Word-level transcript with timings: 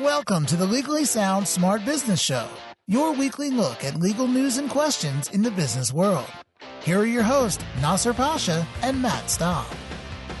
Welcome 0.00 0.46
to 0.46 0.56
the 0.56 0.64
Legally 0.64 1.04
Sound 1.04 1.46
Smart 1.46 1.84
Business 1.84 2.18
Show, 2.18 2.48
your 2.88 3.12
weekly 3.12 3.50
look 3.50 3.84
at 3.84 4.00
legal 4.00 4.26
news 4.26 4.56
and 4.56 4.70
questions 4.70 5.28
in 5.28 5.42
the 5.42 5.50
business 5.50 5.92
world. 5.92 6.24
Here 6.82 7.00
are 7.00 7.04
your 7.04 7.22
hosts, 7.22 7.62
Nasser 7.82 8.14
Pasha 8.14 8.66
and 8.80 9.02
Matt 9.02 9.28
Staub. 9.28 9.66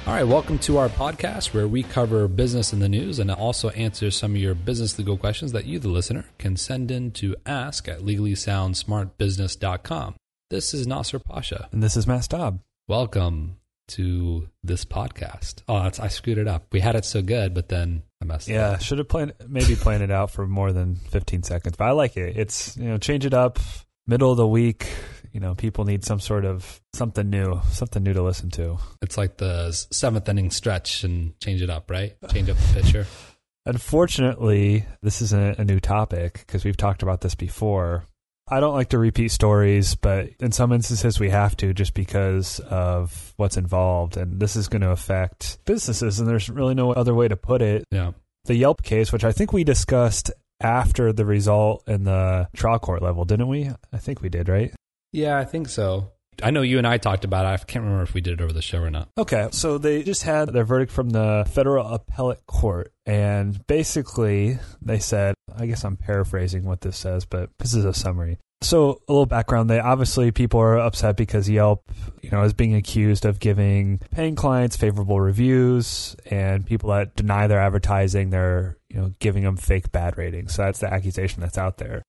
All 0.06 0.14
right, 0.14 0.26
welcome 0.26 0.58
to 0.60 0.78
our 0.78 0.88
podcast 0.88 1.52
where 1.52 1.68
we 1.68 1.82
cover 1.82 2.26
business 2.28 2.72
in 2.72 2.78
the 2.78 2.88
news 2.88 3.18
and 3.18 3.30
also 3.30 3.68
answer 3.70 4.10
some 4.10 4.30
of 4.30 4.40
your 4.40 4.54
business 4.54 4.98
legal 4.98 5.18
questions 5.18 5.52
that 5.52 5.66
you, 5.66 5.78
the 5.78 5.88
listener, 5.88 6.24
can 6.38 6.56
send 6.56 6.90
in 6.90 7.10
to 7.10 7.36
ask 7.44 7.88
at 7.88 8.00
legallysoundsmartbusiness.com. 8.00 10.14
This 10.48 10.72
is 10.72 10.86
Nasser 10.86 11.18
Pasha. 11.18 11.68
And 11.72 11.82
this 11.82 11.98
is 11.98 12.06
Matt 12.06 12.24
Staub. 12.24 12.60
Welcome 12.88 13.56
to 13.96 14.48
this 14.62 14.84
podcast. 14.84 15.62
Oh, 15.68 15.74
I 15.74 16.08
screwed 16.08 16.38
it 16.38 16.48
up. 16.48 16.66
We 16.72 16.80
had 16.80 16.96
it 16.96 17.04
so 17.04 17.22
good, 17.22 17.54
but 17.54 17.68
then 17.68 18.02
I 18.20 18.24
messed 18.24 18.48
yeah, 18.48 18.70
up. 18.70 18.82
should 18.82 18.98
have 18.98 19.08
planned 19.08 19.34
maybe 19.48 19.76
planned 19.76 20.02
it 20.02 20.10
out 20.10 20.30
for 20.30 20.46
more 20.46 20.72
than 20.72 20.96
15 20.96 21.42
seconds. 21.42 21.76
But 21.76 21.88
I 21.88 21.90
like 21.92 22.16
it. 22.16 22.36
It's, 22.36 22.76
you 22.76 22.84
know, 22.84 22.98
change 22.98 23.26
it 23.26 23.34
up. 23.34 23.58
Middle 24.06 24.32
of 24.32 24.36
the 24.36 24.46
week, 24.46 24.88
you 25.32 25.40
know, 25.40 25.54
people 25.54 25.84
need 25.84 26.04
some 26.04 26.20
sort 26.20 26.44
of 26.44 26.80
something 26.92 27.28
new, 27.28 27.60
something 27.70 28.02
new 28.02 28.12
to 28.12 28.22
listen 28.22 28.50
to. 28.50 28.78
It's 29.00 29.16
like 29.16 29.36
the 29.36 29.72
seventh 29.72 30.28
inning 30.28 30.50
stretch 30.50 31.04
and 31.04 31.38
change 31.40 31.62
it 31.62 31.70
up, 31.70 31.90
right? 31.90 32.16
Change 32.32 32.50
up 32.50 32.56
the 32.56 32.80
pitcher. 32.80 33.06
Unfortunately, 33.66 34.86
this 35.02 35.22
isn't 35.22 35.58
a 35.58 35.64
new 35.64 35.78
topic 35.78 36.44
because 36.46 36.64
we've 36.64 36.76
talked 36.76 37.02
about 37.02 37.20
this 37.20 37.36
before. 37.36 38.04
I 38.52 38.60
don't 38.60 38.74
like 38.74 38.90
to 38.90 38.98
repeat 38.98 39.30
stories, 39.30 39.94
but 39.94 40.28
in 40.38 40.52
some 40.52 40.72
instances 40.72 41.18
we 41.18 41.30
have 41.30 41.56
to 41.56 41.72
just 41.72 41.94
because 41.94 42.60
of 42.60 43.32
what's 43.36 43.56
involved. 43.56 44.18
And 44.18 44.38
this 44.38 44.56
is 44.56 44.68
going 44.68 44.82
to 44.82 44.90
affect 44.90 45.58
businesses, 45.64 46.20
and 46.20 46.28
there's 46.28 46.50
really 46.50 46.74
no 46.74 46.92
other 46.92 47.14
way 47.14 47.28
to 47.28 47.36
put 47.36 47.62
it. 47.62 47.84
Yeah. 47.90 48.12
The 48.44 48.54
Yelp 48.54 48.82
case, 48.82 49.10
which 49.10 49.24
I 49.24 49.32
think 49.32 49.54
we 49.54 49.64
discussed 49.64 50.30
after 50.60 51.14
the 51.14 51.24
result 51.24 51.82
in 51.88 52.04
the 52.04 52.46
trial 52.54 52.78
court 52.78 53.00
level, 53.00 53.24
didn't 53.24 53.48
we? 53.48 53.70
I 53.90 53.96
think 53.96 54.20
we 54.20 54.28
did, 54.28 54.50
right? 54.50 54.72
Yeah, 55.12 55.38
I 55.38 55.44
think 55.44 55.70
so. 55.70 56.12
I 56.42 56.50
know 56.50 56.62
you 56.62 56.78
and 56.78 56.86
I 56.86 56.98
talked 56.98 57.24
about 57.24 57.46
it. 57.46 57.48
I 57.48 57.56
can't 57.64 57.84
remember 57.84 58.02
if 58.02 58.12
we 58.12 58.20
did 58.20 58.34
it 58.34 58.42
over 58.42 58.52
the 58.52 58.62
show 58.62 58.80
or 58.80 58.90
not. 58.90 59.08
Okay, 59.16 59.48
so 59.52 59.78
they 59.78 60.02
just 60.02 60.24
had 60.24 60.48
their 60.50 60.64
verdict 60.64 60.92
from 60.92 61.10
the 61.10 61.48
federal 61.50 61.86
appellate 61.86 62.44
court, 62.46 62.91
and 63.06 63.66
basically 63.66 64.58
they 64.80 64.98
said, 64.98 65.34
I 65.56 65.66
guess 65.66 65.84
I'm 65.84 65.96
paraphrasing 65.96 66.64
what 66.64 66.80
this 66.80 66.96
says, 66.96 67.24
but 67.24 67.50
this 67.58 67.74
is 67.74 67.84
a 67.84 67.94
summary. 67.94 68.38
So 68.62 69.02
a 69.08 69.12
little 69.12 69.26
background: 69.26 69.68
they 69.68 69.80
obviously 69.80 70.30
people 70.30 70.60
are 70.60 70.78
upset 70.78 71.16
because 71.16 71.50
Yelp, 71.50 71.90
you 72.22 72.30
know, 72.30 72.42
is 72.42 72.52
being 72.52 72.76
accused 72.76 73.24
of 73.24 73.40
giving 73.40 73.98
paying 74.12 74.36
clients 74.36 74.76
favorable 74.76 75.20
reviews, 75.20 76.14
and 76.26 76.64
people 76.64 76.90
that 76.90 77.16
deny 77.16 77.48
their 77.48 77.58
advertising, 77.58 78.30
they're 78.30 78.78
you 78.88 79.00
know 79.00 79.12
giving 79.18 79.42
them 79.42 79.56
fake 79.56 79.90
bad 79.90 80.16
ratings. 80.16 80.54
So 80.54 80.62
that's 80.62 80.78
the 80.78 80.92
accusation 80.92 81.40
that's 81.40 81.58
out 81.58 81.78
there. 81.78 82.02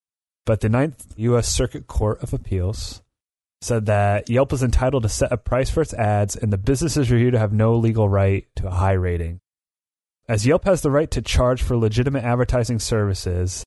But 0.46 0.62
the 0.62 0.70
Ninth 0.70 1.14
U.S. 1.18 1.48
Circuit 1.48 1.88
Court 1.88 2.22
of 2.22 2.34
Appeals 2.34 3.02
said 3.62 3.86
that 3.88 4.30
Yelp 4.30 4.54
is 4.54 4.62
entitled 4.62 5.04
to 5.04 5.10
set 5.10 5.32
a 5.32 5.38
price 5.38 5.70
for 5.70 5.82
its 5.82 5.94
ads, 5.94 6.36
and 6.36 6.54
the 6.54 6.58
business 6.58 6.98
is 6.98 7.10
reviewed 7.10 7.34
to 7.34 7.40
have 7.40 7.54
no 7.54 7.76
legal 7.76 8.08
right 8.08 8.46
to 8.58 8.68
a 8.68 8.72
high 8.72 8.94
rating. 8.94 9.40
As 10.34 10.48
Yelp 10.48 10.66
has 10.66 10.82
the 10.82 10.90
right 10.90 11.12
to 11.12 11.22
charge 11.22 11.62
for 11.62 11.78
legitimate 11.78 12.24
advertising 12.24 12.80
services, 12.80 13.64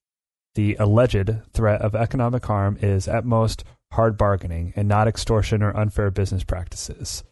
the 0.57 0.75
alleged 0.81 1.31
threat 1.53 1.81
of 1.81 1.95
economic 1.95 2.45
harm 2.45 2.77
is 2.83 3.07
at 3.07 3.25
most 3.25 3.63
hard 3.93 4.19
bargaining 4.19 4.73
and 4.75 4.89
not 4.89 5.07
extortion 5.07 5.63
or 5.63 5.77
unfair 5.77 6.11
business 6.11 6.43
practices. 6.43 7.23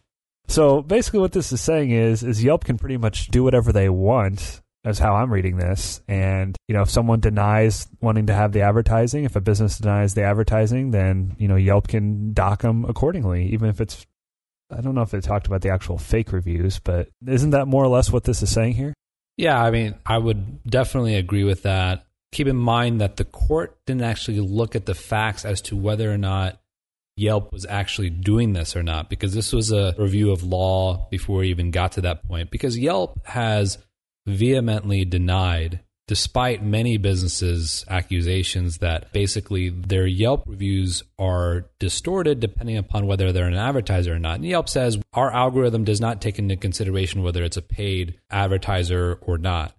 So 0.47 0.81
basically 0.81 1.19
what 1.19 1.33
this 1.33 1.51
is 1.51 1.59
saying 1.59 1.91
is 1.91 2.23
is 2.23 2.45
Yelp 2.45 2.63
can 2.63 2.77
pretty 2.77 2.95
much 2.95 3.27
do 3.27 3.43
whatever 3.43 3.73
they 3.73 3.89
want 3.89 4.61
as 4.85 4.99
how 4.99 5.15
I'm 5.15 5.33
reading 5.33 5.57
this. 5.57 5.99
And, 6.07 6.55
you 6.69 6.73
know, 6.73 6.83
if 6.83 6.89
someone 6.89 7.19
denies 7.19 7.89
wanting 7.99 8.27
to 8.27 8.33
have 8.33 8.53
the 8.53 8.61
advertising, 8.61 9.25
if 9.25 9.35
a 9.35 9.41
business 9.41 9.79
denies 9.79 10.13
the 10.13 10.23
advertising, 10.23 10.91
then, 10.91 11.35
you 11.37 11.49
know, 11.49 11.57
Yelp 11.57 11.89
can 11.89 12.31
dock 12.31 12.61
them 12.61 12.85
accordingly, 12.85 13.47
even 13.47 13.67
if 13.67 13.81
it's, 13.81 14.05
I 14.71 14.79
don't 14.79 14.95
know 14.95 15.01
if 15.01 15.11
they 15.11 15.19
talked 15.19 15.47
about 15.47 15.59
the 15.59 15.71
actual 15.71 15.97
fake 15.97 16.31
reviews, 16.31 16.79
but 16.79 17.09
isn't 17.27 17.49
that 17.49 17.67
more 17.67 17.83
or 17.83 17.89
less 17.89 18.13
what 18.13 18.23
this 18.23 18.41
is 18.41 18.49
saying 18.49 18.75
here? 18.75 18.93
Yeah, 19.37 19.61
I 19.61 19.71
mean, 19.71 19.95
I 20.05 20.17
would 20.17 20.63
definitely 20.63 21.15
agree 21.15 21.43
with 21.43 21.63
that. 21.63 22.05
Keep 22.31 22.47
in 22.47 22.55
mind 22.55 23.01
that 23.01 23.17
the 23.17 23.25
court 23.25 23.77
didn't 23.85 24.03
actually 24.03 24.39
look 24.39 24.75
at 24.75 24.85
the 24.85 24.95
facts 24.95 25.45
as 25.45 25.61
to 25.63 25.75
whether 25.75 26.11
or 26.11 26.17
not 26.17 26.59
Yelp 27.17 27.53
was 27.53 27.65
actually 27.65 28.09
doing 28.09 28.53
this 28.53 28.75
or 28.75 28.83
not, 28.83 29.09
because 29.09 29.33
this 29.33 29.53
was 29.53 29.71
a 29.71 29.95
review 29.97 30.31
of 30.31 30.43
law 30.43 31.07
before 31.09 31.37
we 31.37 31.49
even 31.49 31.71
got 31.71 31.93
to 31.93 32.01
that 32.01 32.27
point. 32.27 32.51
Because 32.51 32.77
Yelp 32.77 33.25
has 33.25 33.77
vehemently 34.25 35.05
denied, 35.05 35.79
despite 36.07 36.63
many 36.63 36.97
businesses' 36.97 37.83
accusations 37.89 38.77
that 38.77 39.11
basically 39.11 39.69
their 39.69 40.05
Yelp 40.05 40.43
reviews 40.45 41.03
are 41.17 41.65
distorted 41.79 42.39
depending 42.39 42.77
upon 42.77 43.07
whether 43.07 43.31
they're 43.31 43.47
an 43.47 43.55
advertiser 43.55 44.13
or 44.13 44.19
not. 44.19 44.35
And 44.35 44.45
Yelp 44.45 44.69
says 44.69 44.99
our 45.13 45.33
algorithm 45.33 45.83
does 45.83 45.99
not 45.99 46.21
take 46.21 46.37
into 46.37 46.55
consideration 46.55 47.23
whether 47.23 47.43
it's 47.43 47.57
a 47.57 47.61
paid 47.61 48.19
advertiser 48.29 49.19
or 49.21 49.37
not. 49.37 49.75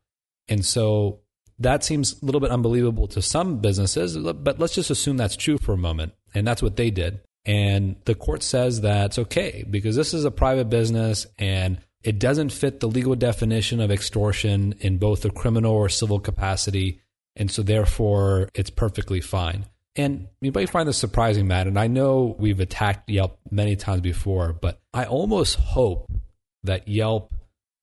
And 0.48 0.64
so 0.64 1.20
that 1.58 1.84
seems 1.84 2.20
a 2.20 2.24
little 2.24 2.40
bit 2.40 2.50
unbelievable 2.50 3.08
to 3.08 3.22
some 3.22 3.58
businesses, 3.58 4.16
but 4.16 4.58
let's 4.58 4.74
just 4.74 4.90
assume 4.90 5.16
that's 5.16 5.36
true 5.36 5.58
for 5.58 5.72
a 5.72 5.78
moment. 5.78 6.12
And 6.34 6.46
that's 6.46 6.62
what 6.62 6.76
they 6.76 6.90
did. 6.90 7.20
And 7.44 7.96
the 8.04 8.16
court 8.16 8.42
says 8.42 8.80
that's 8.80 9.18
okay 9.18 9.64
because 9.70 9.94
this 9.94 10.12
is 10.12 10.24
a 10.24 10.30
private 10.32 10.68
business 10.68 11.26
and 11.38 11.78
it 12.06 12.20
doesn't 12.20 12.50
fit 12.50 12.78
the 12.78 12.86
legal 12.86 13.16
definition 13.16 13.80
of 13.80 13.90
extortion 13.90 14.76
in 14.78 14.96
both 14.96 15.24
a 15.24 15.30
criminal 15.30 15.72
or 15.72 15.88
civil 15.88 16.20
capacity. 16.20 17.00
And 17.34 17.50
so, 17.50 17.64
therefore, 17.64 18.48
it's 18.54 18.70
perfectly 18.70 19.20
fine. 19.20 19.66
And 19.96 20.28
you 20.40 20.52
might 20.52 20.70
find 20.70 20.88
this 20.88 20.98
surprising, 20.98 21.48
Matt. 21.48 21.66
And 21.66 21.76
I 21.76 21.88
know 21.88 22.36
we've 22.38 22.60
attacked 22.60 23.10
Yelp 23.10 23.40
many 23.50 23.74
times 23.74 24.02
before, 24.02 24.52
but 24.52 24.80
I 24.94 25.04
almost 25.04 25.56
hope 25.56 26.08
that 26.62 26.86
Yelp 26.86 27.34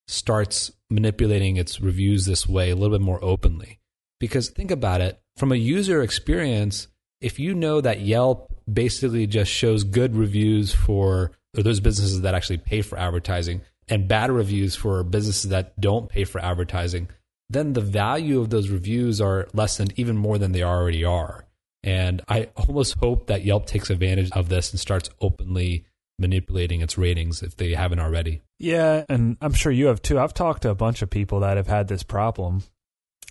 starts 0.07 0.71
manipulating 0.89 1.57
its 1.57 1.81
reviews 1.81 2.25
this 2.25 2.47
way 2.47 2.69
a 2.69 2.75
little 2.75 2.97
bit 2.97 3.03
more 3.03 3.21
openly. 3.21 3.79
Because 4.21 4.49
think 4.49 4.71
about 4.71 5.01
it 5.01 5.19
from 5.37 5.51
a 5.51 5.55
user 5.55 6.01
experience, 6.01 6.87
if 7.19 7.39
you 7.39 7.53
know 7.53 7.81
that 7.81 7.99
Yelp 7.99 8.55
basically 8.71 9.27
just 9.27 9.51
shows 9.51 9.83
good 9.83 10.15
reviews 10.15 10.73
for 10.73 11.31
those 11.53 11.81
businesses 11.81 12.21
that 12.21 12.35
actually 12.35 12.57
pay 12.57 12.81
for 12.81 12.97
advertising, 12.97 13.61
and 13.89 14.07
bad 14.07 14.31
reviews 14.31 14.75
for 14.75 15.03
businesses 15.03 15.49
that 15.49 15.79
don't 15.79 16.09
pay 16.09 16.23
for 16.23 16.39
advertising, 16.39 17.09
then 17.49 17.73
the 17.73 17.81
value 17.81 18.39
of 18.39 18.49
those 18.49 18.69
reviews 18.69 19.21
are 19.21 19.47
lessened 19.53 19.93
even 19.97 20.17
more 20.17 20.37
than 20.37 20.51
they 20.51 20.63
already 20.63 21.03
are. 21.03 21.45
And 21.83 22.21
I 22.27 22.49
almost 22.55 22.97
hope 22.99 23.27
that 23.27 23.43
Yelp 23.43 23.65
takes 23.65 23.89
advantage 23.89 24.31
of 24.31 24.49
this 24.49 24.71
and 24.71 24.79
starts 24.79 25.09
openly 25.19 25.85
manipulating 26.17 26.81
its 26.81 26.97
ratings 26.97 27.43
if 27.43 27.57
they 27.57 27.73
haven't 27.73 27.99
already. 27.99 28.41
Yeah, 28.59 29.03
and 29.09 29.35
I'm 29.41 29.53
sure 29.53 29.71
you 29.71 29.87
have 29.87 30.01
too. 30.01 30.19
I've 30.19 30.33
talked 30.33 30.61
to 30.61 30.69
a 30.69 30.75
bunch 30.75 31.01
of 31.01 31.09
people 31.09 31.41
that 31.41 31.57
have 31.57 31.67
had 31.67 31.87
this 31.87 32.03
problem. 32.03 32.63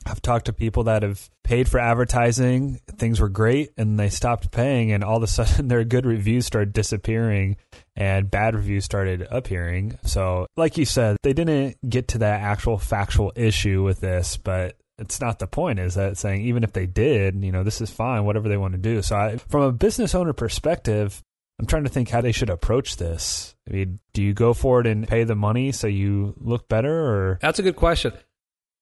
I've 0.06 0.22
talked 0.22 0.46
to 0.46 0.52
people 0.52 0.84
that 0.84 1.02
have 1.02 1.30
paid 1.44 1.68
for 1.68 1.78
advertising, 1.78 2.80
things 2.96 3.20
were 3.20 3.28
great, 3.28 3.70
and 3.76 3.98
they 3.98 4.08
stopped 4.08 4.50
paying, 4.50 4.92
and 4.92 5.04
all 5.04 5.16
of 5.16 5.22
a 5.22 5.26
sudden 5.26 5.68
their 5.68 5.84
good 5.84 6.06
reviews 6.06 6.46
started 6.46 6.72
disappearing 6.72 7.56
and 7.94 8.30
bad 8.30 8.54
reviews 8.54 8.84
started 8.84 9.26
appearing. 9.30 9.98
So, 10.04 10.46
like 10.56 10.78
you 10.78 10.84
said, 10.84 11.16
they 11.22 11.32
didn't 11.32 11.76
get 11.88 12.08
to 12.08 12.18
that 12.18 12.40
actual 12.40 12.78
factual 12.78 13.32
issue 13.36 13.82
with 13.82 14.00
this, 14.00 14.36
but 14.36 14.76
it's 14.98 15.20
not 15.20 15.38
the 15.38 15.46
point 15.46 15.78
is 15.78 15.94
that 15.94 16.16
saying 16.16 16.42
even 16.42 16.64
if 16.64 16.72
they 16.72 16.86
did, 16.86 17.42
you 17.42 17.52
know, 17.52 17.64
this 17.64 17.80
is 17.80 17.90
fine, 17.90 18.24
whatever 18.24 18.48
they 18.48 18.56
want 18.56 18.72
to 18.72 18.78
do. 18.78 19.02
So, 19.02 19.16
I, 19.16 19.36
from 19.36 19.62
a 19.62 19.72
business 19.72 20.14
owner 20.14 20.32
perspective, 20.32 21.22
I'm 21.58 21.66
trying 21.66 21.84
to 21.84 21.90
think 21.90 22.08
how 22.08 22.20
they 22.20 22.32
should 22.32 22.50
approach 22.50 22.96
this. 22.96 23.54
I 23.68 23.72
mean, 23.72 24.00
do 24.12 24.22
you 24.22 24.34
go 24.34 24.52
for 24.52 24.80
it 24.80 24.86
and 24.86 25.06
pay 25.06 25.24
the 25.24 25.36
money 25.36 25.70
so 25.70 25.86
you 25.86 26.34
look 26.38 26.68
better 26.68 26.92
or 26.92 27.38
That's 27.40 27.58
a 27.58 27.62
good 27.62 27.76
question. 27.76 28.12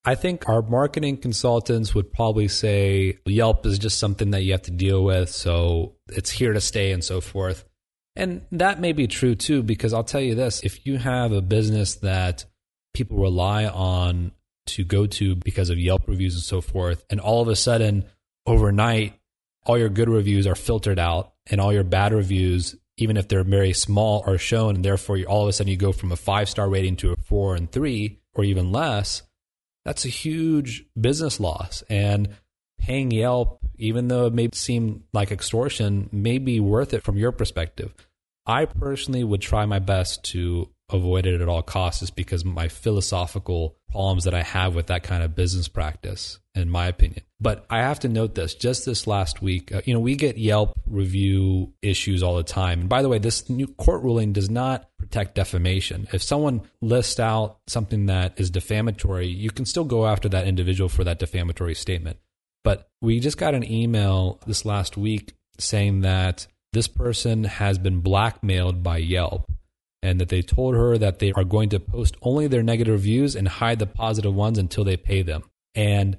I 0.05 0.15
think 0.15 0.49
our 0.49 0.63
marketing 0.63 1.19
consultants 1.19 1.95
would 1.95 2.13
probably 2.13 2.49
say 2.49 3.19
Yelp 3.27 3.67
is 3.67 3.79
just 3.79 3.99
something 3.99 4.31
that 4.31 4.43
you 4.43 4.53
have 4.53 4.63
to 4.63 4.71
deal 4.71 5.05
with, 5.05 5.29
so 5.29 5.97
it's 6.09 6.31
here 6.31 6.55
to 6.55 6.61
stay 6.61 6.93
and 6.93 7.05
so 7.05 7.21
forth. 7.21 7.65
And 8.17 8.43
that 8.53 8.81
may 8.81 8.93
be 8.93 9.07
true 9.07 9.35
too, 9.35 9.63
because 9.63 9.93
I'll 9.93 10.05
tell 10.05 10.21
you 10.21 10.35
this 10.35 10.63
if 10.65 10.87
you 10.87 10.99
have 10.99 11.33
a 11.33 11.43
business 11.43 11.97
that 11.97 12.47
people 12.95 13.19
rely 13.19 13.67
on 13.67 14.33
to 14.67 14.85
go 14.85 15.07
to 15.07 15.37
because 15.37 15.71
of 15.71 15.79
Yelp 15.79 16.09
reviews 16.09 16.35
and 16.35 16.43
so 16.43 16.61
forth, 16.63 17.05
and 17.11 17.21
all 17.21 17.43
of 17.43 17.49
a 17.49 17.57
sudden, 17.57 18.05
overnight, 18.47 19.15
all 19.67 19.79
your 19.79 19.89
good 19.91 20.09
reviews 20.09 20.47
are 20.47 20.55
filtered 20.55 20.99
out 20.99 21.35
and 21.51 21.61
all 21.61 21.73
your 21.73 21.85
bad 21.85 22.15
reviews, 22.15 22.75
even 22.97 23.19
if 23.19 23.29
they're 23.29 23.45
very 23.45 23.75
small, 23.75 24.25
are 24.27 24.39
shown, 24.39 24.77
and 24.77 24.85
therefore 24.85 25.19
all 25.29 25.43
of 25.43 25.49
a 25.49 25.53
sudden 25.53 25.71
you 25.71 25.77
go 25.77 25.93
from 25.93 26.11
a 26.11 26.17
five 26.17 26.49
star 26.49 26.71
rating 26.71 26.97
to 26.97 27.13
a 27.13 27.17
four 27.17 27.55
and 27.55 27.71
three 27.71 28.21
or 28.35 28.45
even 28.45 28.73
less, 28.73 29.23
that's 29.85 30.05
a 30.05 30.09
huge 30.09 30.85
business 30.99 31.41
loss. 31.41 31.83
And 31.89 32.37
paying 32.81 33.11
Yelp, 33.11 33.61
even 33.77 34.09
though 34.09 34.27
it 34.27 34.35
may 34.35 34.51
seem 34.53 35.05
like 35.13 35.31
extortion, 35.31 36.09
may 36.13 36.39
be 36.39 36.61
worth 36.61 36.95
it 36.95 37.03
from 37.03 37.17
your 37.17 37.33
perspective. 37.33 37.95
I 38.47 38.65
personally 38.65 39.25
would 39.25 39.41
try 39.41 39.67
my 39.67 39.79
best 39.79 40.25
to 40.25 40.69
avoid 40.93 41.27
it 41.27 41.41
at 41.41 41.49
all 41.49 41.63
costs 41.63 42.03
is 42.03 42.11
because 42.11 42.45
my 42.45 42.69
philosophical 42.69 43.77
problems 43.91 44.25
that 44.25 44.35
I 44.35 44.43
have 44.43 44.75
with 44.75 44.87
that 44.89 45.03
kind 45.03 45.23
of 45.23 45.35
business 45.35 45.69
practice, 45.69 46.39
in 46.55 46.71
my 46.71 46.87
opinion. 46.87 47.23
But 47.41 47.65
I 47.71 47.79
have 47.79 48.01
to 48.01 48.09
note 48.09 48.35
this 48.35 48.55
just 48.55 48.87
this 48.87 49.07
last 49.07 49.43
week, 49.43 49.73
uh, 49.73 49.81
you 49.85 49.95
know, 49.95 50.01
we 50.01 50.15
get 50.15 50.39
Yelp 50.39 50.73
review 50.87 51.73
issues 51.83 52.23
all 52.23 52.37
the 52.37 52.43
time. 52.43 52.81
And 52.81 52.89
by 52.89 53.03
the 53.03 53.09
way, 53.09 53.19
this 53.19 53.49
new 53.49 53.67
court 53.67 54.03
ruling 54.03 54.33
does 54.33 54.51
not 54.51 54.89
protect 54.99 55.35
defamation. 55.35 56.09
If 56.13 56.23
someone 56.23 56.63
lists 56.81 57.19
out 57.19 57.59
something 57.67 58.07
that 58.07 58.39
is 58.39 58.51
defamatory, 58.51 59.29
you 59.29 59.51
can 59.51 59.65
still 59.65 59.85
go 59.85 60.07
after 60.07 60.29
that 60.29 60.47
individual 60.47 60.89
for 60.89 61.05
that 61.05 61.19
defamatory 61.19 61.75
statement. 61.75 62.19
But 62.63 62.91
we 63.01 63.21
just 63.21 63.39
got 63.39 63.55
an 63.55 63.71
email 63.71 64.41
this 64.47 64.65
last 64.65 64.97
week 64.97 65.35
saying 65.59 66.03
that 66.03 66.47
this 66.73 66.89
person 66.89 67.45
has 67.45 67.79
been 67.79 68.01
blackmailed 68.01 68.83
by 68.83 68.99
Yelp 68.99 69.51
and 70.03 70.21
that 70.21 70.29
they 70.29 70.43
told 70.43 70.75
her 70.75 70.97
that 70.99 71.19
they 71.19 71.33
are 71.33 71.45
going 71.45 71.69
to 71.71 71.81
post 71.81 72.17
only 72.23 72.47
their 72.47 72.63
negative 72.63 72.95
reviews 72.95 73.37
and 73.37 73.47
hide 73.47 73.79
the 73.79 73.87
positive 73.87 74.35
ones 74.35 74.59
until 74.59 74.85
they 74.85 74.97
pay 74.97 75.23
them. 75.23 75.45
And 75.75 76.19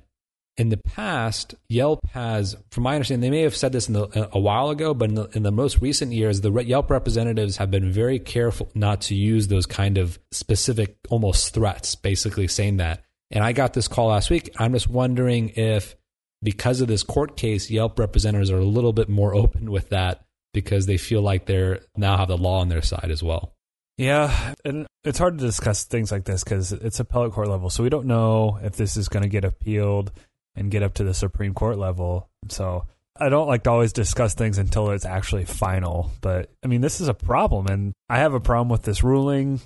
in 0.58 0.70
the 0.70 0.78
past, 0.78 1.56
Yelp 1.70 2.06
has, 2.10 2.56
from 2.70 2.84
my 2.84 2.94
understanding, 2.96 3.22
they 3.22 3.36
may 3.36 3.44
have 3.44 3.56
said 3.56 3.72
this 3.72 3.88
in 3.88 3.94
the, 3.94 4.04
uh, 4.04 4.30
a 4.34 4.40
while 4.40 4.70
ago, 4.70 4.94
but 4.94 5.10
in 5.10 5.16
the, 5.16 5.30
in 5.34 5.44
the 5.44 5.52
most 5.52 5.82
recent 5.82 6.12
years, 6.12 6.42
the 6.42 6.52
Yelp 6.52 6.92
representatives 6.92 7.58
have 7.58 7.72
been 7.72 7.92
very 7.92 8.20
careful 8.20 8.70
not 8.76 9.02
to 9.02 9.16
use 9.16 9.48
those 9.48 9.66
kind 9.66 9.98
of 9.98 10.20
specific, 10.32 10.98
almost 11.10 11.54
threats, 11.54 11.96
basically 11.96 12.48
saying 12.48 12.78
that. 12.78 13.04
And 13.32 13.44
I 13.44 13.54
got 13.54 13.74
this 13.74 13.88
call 13.88 14.10
last 14.10 14.30
week. 14.30 14.54
I'm 14.58 14.74
just 14.74 14.90
wondering 14.90 15.50
if, 15.50 15.96
because 16.44 16.82
of 16.82 16.88
this 16.88 17.04
court 17.04 17.38
case, 17.38 17.72
Yelp 17.72 17.98
representatives 17.98 18.52
are 18.52 18.60
a 18.60 18.66
little 18.66 18.94
bit 18.94 19.10
more 19.10 19.34
open 19.36 19.72
with 19.72 19.90
that 19.90 20.26
because 20.54 20.86
they 20.86 20.98
feel 20.98 21.22
like 21.22 21.46
they're 21.46 21.80
now 21.96 22.18
have 22.18 22.28
the 22.28 22.38
law 22.38 22.60
on 22.60 22.68
their 22.68 22.82
side 22.82 23.10
as 23.10 23.24
well. 23.24 23.54
Yeah, 23.98 24.54
and 24.66 24.88
it's 25.04 25.20
hard 25.20 25.38
to 25.38 25.46
discuss 25.46 25.84
things 25.84 26.12
like 26.12 26.24
this 26.24 26.44
because 26.44 26.72
it's 26.72 27.00
appellate 27.00 27.34
court 27.34 27.50
level, 27.50 27.70
so 27.70 27.84
we 27.84 27.90
don't 27.90 28.08
know 28.08 28.60
if 28.64 28.76
this 28.76 28.98
is 28.98 29.10
going 29.10 29.24
to 29.24 29.30
get 29.30 29.46
appealed 29.46 30.12
and 30.56 30.72
get 30.72 30.84
up 30.84 30.94
to 30.96 31.04
the 31.04 31.14
Supreme 31.14 31.54
Court 31.54 31.78
level. 31.78 32.30
So 32.50 32.88
I 33.18 33.30
don't 33.30 33.48
like 33.48 33.64
to 33.64 33.70
always 33.70 33.94
discuss 33.94 34.34
things 34.34 34.58
until 34.58 34.90
it's 34.92 35.06
actually 35.06 35.46
final. 35.46 36.12
But 36.22 36.50
I 36.64 36.68
mean, 36.68 36.82
this 36.82 37.00
is 37.02 37.08
a 37.08 37.14
problem, 37.14 37.68
and 37.68 37.94
I 38.10 38.20
have 38.20 38.34
a 38.34 38.40
problem 38.40 38.70
with 38.70 38.84
this 38.84 39.04
ruling. 39.04 39.62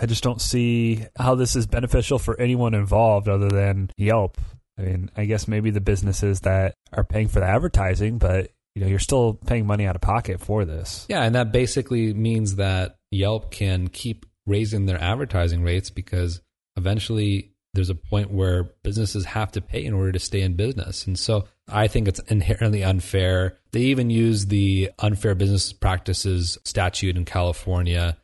I 0.00 0.06
just 0.06 0.22
don't 0.22 0.40
see 0.40 1.06
how 1.16 1.34
this 1.34 1.56
is 1.56 1.66
beneficial 1.66 2.18
for 2.18 2.38
anyone 2.38 2.74
involved 2.74 3.28
other 3.28 3.48
than 3.48 3.90
Yelp. 3.96 4.38
I 4.78 4.82
mean, 4.82 5.10
I 5.16 5.24
guess 5.24 5.48
maybe 5.48 5.70
the 5.70 5.80
businesses 5.80 6.40
that 6.40 6.74
are 6.92 7.04
paying 7.04 7.28
for 7.28 7.40
the 7.40 7.46
advertising, 7.46 8.18
but 8.18 8.50
you 8.74 8.82
know, 8.82 8.88
you're 8.88 8.98
still 8.98 9.34
paying 9.34 9.66
money 9.66 9.86
out 9.86 9.96
of 9.96 10.02
pocket 10.02 10.40
for 10.40 10.64
this. 10.64 11.06
Yeah, 11.08 11.22
and 11.22 11.34
that 11.34 11.52
basically 11.52 12.14
means 12.14 12.56
that 12.56 12.96
Yelp 13.10 13.50
can 13.50 13.88
keep 13.88 14.26
raising 14.46 14.86
their 14.86 15.00
advertising 15.00 15.62
rates 15.62 15.90
because 15.90 16.40
eventually 16.76 17.52
there's 17.74 17.90
a 17.90 17.94
point 17.94 18.30
where 18.30 18.64
businesses 18.82 19.24
have 19.26 19.52
to 19.52 19.60
pay 19.60 19.84
in 19.84 19.94
order 19.94 20.12
to 20.12 20.18
stay 20.18 20.40
in 20.40 20.54
business. 20.54 21.06
And 21.06 21.18
so 21.18 21.46
I 21.68 21.86
think 21.86 22.08
it's 22.08 22.20
inherently 22.20 22.82
unfair. 22.82 23.58
They 23.72 23.82
even 23.82 24.10
use 24.10 24.46
the 24.46 24.90
unfair 24.98 25.34
business 25.34 25.72
practices 25.72 26.58
statute 26.64 27.16
in 27.16 27.24
California, 27.24 28.16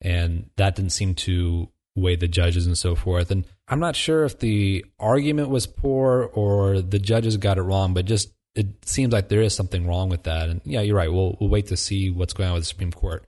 and 0.00 0.48
that 0.56 0.76
didn't 0.76 0.92
seem 0.92 1.14
to 1.16 1.68
weigh 1.96 2.16
the 2.16 2.28
judges 2.28 2.66
and 2.66 2.76
so 2.76 2.94
forth. 2.94 3.30
And 3.30 3.44
I'm 3.68 3.80
not 3.80 3.96
sure 3.96 4.24
if 4.24 4.38
the 4.38 4.84
argument 4.98 5.50
was 5.50 5.66
poor 5.66 6.30
or 6.32 6.80
the 6.80 6.98
judges 6.98 7.36
got 7.36 7.58
it 7.58 7.62
wrong, 7.62 7.94
but 7.94 8.04
just 8.04 8.32
it 8.54 8.88
seems 8.88 9.12
like 9.12 9.28
there 9.28 9.42
is 9.42 9.54
something 9.54 9.86
wrong 9.86 10.08
with 10.08 10.24
that. 10.24 10.48
And 10.48 10.60
yeah, 10.64 10.80
you're 10.80 10.96
right. 10.96 11.12
We'll, 11.12 11.36
we'll 11.40 11.50
wait 11.50 11.66
to 11.68 11.76
see 11.76 12.10
what's 12.10 12.32
going 12.32 12.48
on 12.48 12.54
with 12.54 12.62
the 12.62 12.68
Supreme 12.68 12.92
Court. 12.92 13.24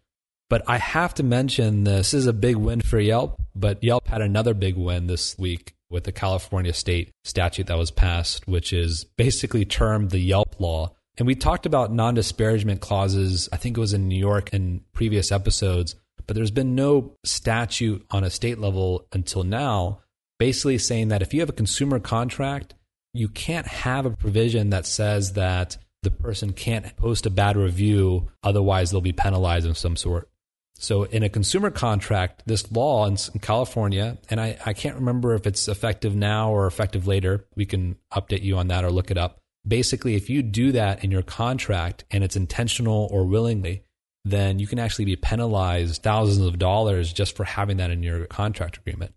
But 0.48 0.62
I 0.68 0.78
have 0.78 1.14
to 1.14 1.24
mention 1.24 1.84
this 1.84 2.14
is 2.14 2.26
a 2.26 2.32
big 2.32 2.56
win 2.56 2.80
for 2.80 3.00
Yelp, 3.00 3.40
but 3.54 3.82
Yelp 3.82 4.06
had 4.06 4.22
another 4.22 4.54
big 4.54 4.76
win 4.76 5.08
this 5.08 5.36
week 5.36 5.74
with 5.90 6.04
the 6.04 6.12
California 6.12 6.72
state 6.72 7.12
statute 7.24 7.66
that 7.66 7.78
was 7.78 7.90
passed, 7.90 8.46
which 8.46 8.72
is 8.72 9.04
basically 9.16 9.64
termed 9.64 10.10
the 10.10 10.20
Yelp 10.20 10.60
law. 10.60 10.94
And 11.18 11.26
we 11.26 11.34
talked 11.34 11.66
about 11.66 11.92
non 11.92 12.14
disparagement 12.14 12.80
clauses, 12.80 13.48
I 13.52 13.56
think 13.56 13.76
it 13.76 13.80
was 13.80 13.94
in 13.94 14.06
New 14.06 14.18
York 14.18 14.50
in 14.52 14.82
previous 14.92 15.32
episodes, 15.32 15.96
but 16.26 16.36
there's 16.36 16.50
been 16.50 16.74
no 16.74 17.14
statute 17.24 18.04
on 18.10 18.22
a 18.22 18.30
state 18.30 18.58
level 18.58 19.06
until 19.12 19.42
now, 19.42 20.00
basically 20.38 20.78
saying 20.78 21.08
that 21.08 21.22
if 21.22 21.32
you 21.32 21.40
have 21.40 21.48
a 21.48 21.54
consumer 21.54 21.98
contract, 21.98 22.74
you 23.18 23.28
can't 23.28 23.66
have 23.66 24.06
a 24.06 24.10
provision 24.10 24.70
that 24.70 24.86
says 24.86 25.34
that 25.34 25.76
the 26.02 26.10
person 26.10 26.52
can't 26.52 26.96
post 26.96 27.26
a 27.26 27.30
bad 27.30 27.56
review, 27.56 28.28
otherwise, 28.42 28.90
they'll 28.90 29.00
be 29.00 29.12
penalized 29.12 29.66
of 29.66 29.76
some 29.76 29.96
sort. 29.96 30.30
So, 30.78 31.04
in 31.04 31.22
a 31.22 31.28
consumer 31.28 31.70
contract, 31.70 32.42
this 32.46 32.70
law 32.70 33.06
in, 33.06 33.16
California, 33.40 34.18
and 34.28 34.40
I, 34.40 34.58
I 34.64 34.72
can't 34.74 34.96
remember 34.96 35.34
if 35.34 35.46
it's 35.46 35.68
effective 35.68 36.14
now 36.14 36.50
or 36.50 36.66
effective 36.66 37.06
later, 37.06 37.46
we 37.56 37.64
can 37.64 37.96
update 38.12 38.42
you 38.42 38.56
on 38.58 38.68
that 38.68 38.84
or 38.84 38.90
look 38.90 39.10
it 39.10 39.16
up. 39.16 39.38
Basically, 39.66 40.14
if 40.14 40.28
you 40.28 40.42
do 40.42 40.72
that 40.72 41.02
in 41.02 41.10
your 41.10 41.22
contract 41.22 42.04
and 42.10 42.22
it's 42.22 42.36
intentional 42.36 43.08
or 43.10 43.24
willingly, 43.24 43.82
then 44.24 44.58
you 44.58 44.66
can 44.66 44.78
actually 44.78 45.06
be 45.06 45.16
penalized 45.16 46.02
thousands 46.02 46.46
of 46.46 46.58
dollars 46.58 47.12
just 47.12 47.36
for 47.36 47.44
having 47.44 47.78
that 47.78 47.90
in 47.90 48.02
your 48.02 48.26
contract 48.26 48.76
agreement. 48.76 49.14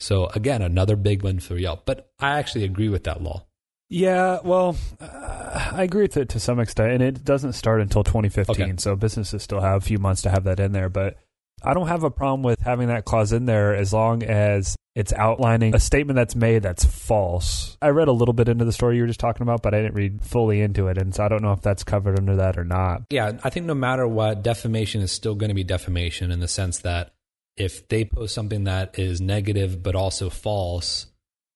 So, 0.00 0.26
again, 0.26 0.62
another 0.62 0.96
big 0.96 1.22
win 1.22 1.40
for 1.40 1.56
Yelp. 1.56 1.84
But 1.84 2.10
I 2.18 2.38
actually 2.38 2.64
agree 2.64 2.88
with 2.88 3.04
that 3.04 3.22
law. 3.22 3.44
Yeah, 3.90 4.40
well, 4.44 4.76
uh, 5.00 5.70
I 5.72 5.82
agree 5.82 6.02
with 6.02 6.16
it 6.18 6.28
to 6.30 6.40
some 6.40 6.60
extent, 6.60 6.92
and 6.92 7.02
it 7.02 7.24
doesn't 7.24 7.54
start 7.54 7.80
until 7.80 8.04
2015. 8.04 8.62
Okay. 8.62 8.74
So 8.76 8.96
businesses 8.96 9.42
still 9.42 9.60
have 9.60 9.82
a 9.82 9.84
few 9.84 9.98
months 9.98 10.22
to 10.22 10.30
have 10.30 10.44
that 10.44 10.60
in 10.60 10.72
there. 10.72 10.90
But 10.90 11.16
I 11.64 11.74
don't 11.74 11.88
have 11.88 12.04
a 12.04 12.10
problem 12.10 12.42
with 12.42 12.60
having 12.60 12.88
that 12.88 13.04
clause 13.04 13.32
in 13.32 13.46
there 13.46 13.74
as 13.74 13.92
long 13.92 14.22
as 14.22 14.76
it's 14.94 15.12
outlining 15.12 15.74
a 15.74 15.80
statement 15.80 16.16
that's 16.16 16.34
made 16.34 16.62
that's 16.62 16.84
false. 16.84 17.78
I 17.80 17.88
read 17.88 18.08
a 18.08 18.12
little 18.12 18.34
bit 18.34 18.48
into 18.48 18.64
the 18.64 18.72
story 18.72 18.96
you 18.96 19.02
were 19.02 19.08
just 19.08 19.20
talking 19.20 19.42
about, 19.42 19.62
but 19.62 19.72
I 19.72 19.78
didn't 19.78 19.94
read 19.94 20.22
fully 20.22 20.60
into 20.60 20.88
it, 20.88 20.98
and 20.98 21.14
so 21.14 21.24
I 21.24 21.28
don't 21.28 21.42
know 21.42 21.52
if 21.52 21.62
that's 21.62 21.84
covered 21.84 22.18
under 22.18 22.36
that 22.36 22.58
or 22.58 22.64
not. 22.64 23.02
Yeah, 23.10 23.38
I 23.42 23.50
think 23.50 23.66
no 23.66 23.74
matter 23.74 24.06
what, 24.06 24.42
defamation 24.42 25.00
is 25.00 25.12
still 25.12 25.34
going 25.34 25.48
to 25.48 25.54
be 25.54 25.64
defamation 25.64 26.30
in 26.30 26.40
the 26.40 26.48
sense 26.48 26.80
that 26.80 27.12
if 27.58 27.88
they 27.88 28.04
post 28.04 28.34
something 28.34 28.64
that 28.64 28.98
is 28.98 29.20
negative 29.20 29.82
but 29.82 29.94
also 29.94 30.30
false 30.30 31.06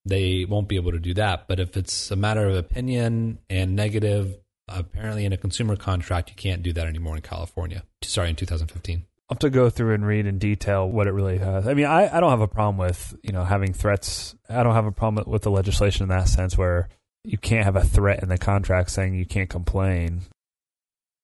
they 0.04 0.44
won't 0.44 0.68
be 0.68 0.76
able 0.76 0.92
to 0.92 0.98
do 0.98 1.14
that. 1.14 1.46
But 1.48 1.60
if 1.60 1.76
it's 1.76 2.10
a 2.10 2.16
matter 2.16 2.46
of 2.46 2.56
opinion 2.56 3.38
and 3.48 3.76
negative, 3.76 4.36
apparently 4.68 5.24
in 5.24 5.32
a 5.32 5.36
consumer 5.36 5.76
contract, 5.76 6.30
you 6.30 6.36
can't 6.36 6.62
do 6.62 6.72
that 6.72 6.86
anymore 6.86 7.16
in 7.16 7.22
California. 7.22 7.84
Sorry, 8.02 8.30
in 8.30 8.36
2015. 8.36 9.04
I'll 9.30 9.34
have 9.34 9.38
to 9.40 9.50
go 9.50 9.70
through 9.70 9.94
and 9.94 10.04
read 10.04 10.26
in 10.26 10.38
detail 10.38 10.88
what 10.88 11.06
it 11.06 11.12
really 11.12 11.38
has. 11.38 11.66
I 11.66 11.74
mean, 11.74 11.86
I, 11.86 12.16
I 12.16 12.20
don't 12.20 12.30
have 12.30 12.40
a 12.40 12.48
problem 12.48 12.76
with, 12.76 13.14
you 13.22 13.32
know, 13.32 13.44
having 13.44 13.72
threats. 13.72 14.34
I 14.48 14.62
don't 14.62 14.74
have 14.74 14.86
a 14.86 14.92
problem 14.92 15.24
with 15.30 15.42
the 15.42 15.50
legislation 15.50 16.02
in 16.02 16.08
that 16.10 16.28
sense 16.28 16.58
where 16.58 16.88
you 17.24 17.38
can't 17.38 17.64
have 17.64 17.76
a 17.76 17.84
threat 17.84 18.22
in 18.22 18.28
the 18.28 18.36
contract 18.36 18.90
saying 18.90 19.14
you 19.14 19.24
can't 19.24 19.48
complain. 19.48 20.22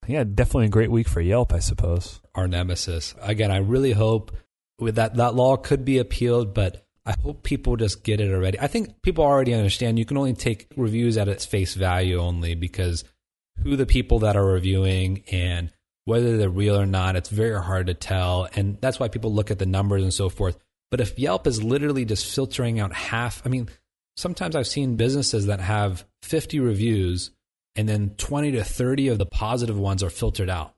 Yeah, 0.07 0.25
definitely 0.25 0.67
a 0.67 0.71
great 0.71 0.91
week 0.91 1.07
for 1.07 1.21
Yelp, 1.21 1.53
I 1.53 1.59
suppose. 1.59 2.23
Our 2.35 2.49
nemesis. 2.49 3.15
Again, 3.21 3.51
I 3.51 3.59
really 3.59 3.93
hope 3.93 4.35
with 4.79 4.97
that 4.97 5.17
that 5.17 5.35
law 5.35 5.57
could 5.57 5.85
be 5.85 5.99
appealed, 5.99 6.55
but 6.55 6.85
I 7.05 7.15
hope 7.23 7.43
people 7.43 7.77
just 7.77 8.05
get 8.05 8.21
it 8.21 8.33
already. 8.33 8.61
I 8.61 8.67
think 8.67 9.01
people 9.03 9.25
already 9.25 9.55
understand 9.55 9.99
you 9.99 10.05
can 10.05 10.19
only 10.19 10.35
take 10.35 10.69
reviews 10.77 11.17
at 11.17 11.29
its 11.29 11.47
face 11.47 11.75
value 11.75 12.19
only 12.19 12.55
because 12.55 13.05
who 13.63 13.77
the 13.77 13.87
people 13.87 14.21
that 14.21 14.37
are 14.37 14.45
reviewing 14.45 15.25
and 15.31 15.71
whether 16.05 16.37
they're 16.37 16.49
real 16.49 16.79
or 16.79 16.87
not, 16.87 17.17
it's 17.17 17.29
very 17.29 17.61
hard 17.63 17.87
to 17.89 17.95
tell. 17.95 18.49
And 18.55 18.79
that's 18.81 19.01
why 19.01 19.09
people 19.09 19.33
look 19.33 19.51
at 19.51 19.59
the 19.59 19.67
numbers 19.67 20.03
and 20.03 20.13
so 20.13 20.29
forth. 20.29 20.59
But 20.91 21.01
if 21.01 21.19
Yelp 21.19 21.47
is 21.47 21.63
literally 21.63 22.05
just 22.05 22.35
filtering 22.35 22.81
out 22.81 22.95
half, 22.95 23.43
I 23.45 23.49
mean, 23.49 23.69
sometimes 24.17 24.57
I've 24.57 24.67
seen 24.67 24.97
businesses 24.97 25.47
that 25.47 25.61
have 25.61 26.05
50 26.23 26.61
reviews 26.61 27.31
and 27.75 27.89
then 27.89 28.15
20 28.17 28.53
to 28.53 28.65
30 28.65 29.09
of 29.09 29.19
the 29.19 29.27
positive 29.27 29.79
ones 29.79 30.03
are 30.03 30.11
filtered 30.11 30.51
out. 30.51 30.75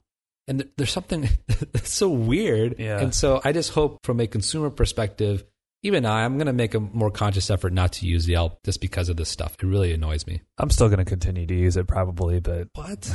And 0.51 0.67
there's 0.75 0.91
something 0.91 1.29
that's 1.71 1.93
so 1.93 2.09
weird. 2.09 2.75
Yeah. 2.77 2.99
And 2.99 3.15
so 3.15 3.39
I 3.41 3.53
just 3.53 3.71
hope 3.71 3.99
from 4.03 4.19
a 4.19 4.27
consumer 4.27 4.69
perspective, 4.69 5.45
even 5.81 6.05
I, 6.05 6.25
I'm 6.25 6.35
going 6.35 6.47
to 6.47 6.53
make 6.53 6.73
a 6.73 6.81
more 6.81 7.09
conscious 7.09 7.49
effort 7.49 7.71
not 7.71 7.93
to 7.93 8.05
use 8.05 8.27
Yelp 8.27 8.61
just 8.65 8.81
because 8.81 9.07
of 9.07 9.15
this 9.15 9.29
stuff. 9.29 9.55
It 9.57 9.65
really 9.65 9.93
annoys 9.93 10.27
me. 10.27 10.41
I'm 10.57 10.69
still 10.69 10.89
going 10.89 10.99
to 10.99 11.05
continue 11.05 11.47
to 11.47 11.53
use 11.53 11.77
it 11.77 11.87
probably, 11.87 12.41
but 12.41 12.67
what? 12.73 13.09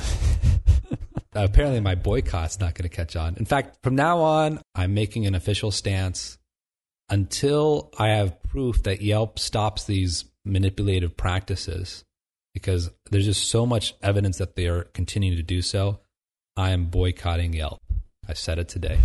Uh, 0.90 1.44
apparently, 1.44 1.80
my 1.80 1.94
boycott's 1.94 2.58
not 2.58 2.74
going 2.74 2.88
to 2.88 2.96
catch 2.96 3.16
on. 3.16 3.36
In 3.36 3.44
fact, 3.44 3.76
from 3.82 3.94
now 3.94 4.20
on, 4.20 4.62
I'm 4.74 4.94
making 4.94 5.26
an 5.26 5.34
official 5.34 5.70
stance 5.70 6.38
until 7.10 7.92
I 7.98 8.08
have 8.08 8.42
proof 8.44 8.82
that 8.84 9.02
Yelp 9.02 9.38
stops 9.38 9.84
these 9.84 10.24
manipulative 10.42 11.18
practices 11.18 12.02
because 12.54 12.88
there's 13.10 13.26
just 13.26 13.50
so 13.50 13.66
much 13.66 13.94
evidence 14.00 14.38
that 14.38 14.56
they 14.56 14.68
are 14.68 14.84
continuing 14.94 15.36
to 15.36 15.42
do 15.42 15.60
so. 15.60 16.00
I 16.56 16.70
am 16.70 16.86
boycotting 16.86 17.52
Yelp. 17.52 17.82
I 18.28 18.32
said 18.32 18.58
it 18.58 18.68
today. 18.68 18.98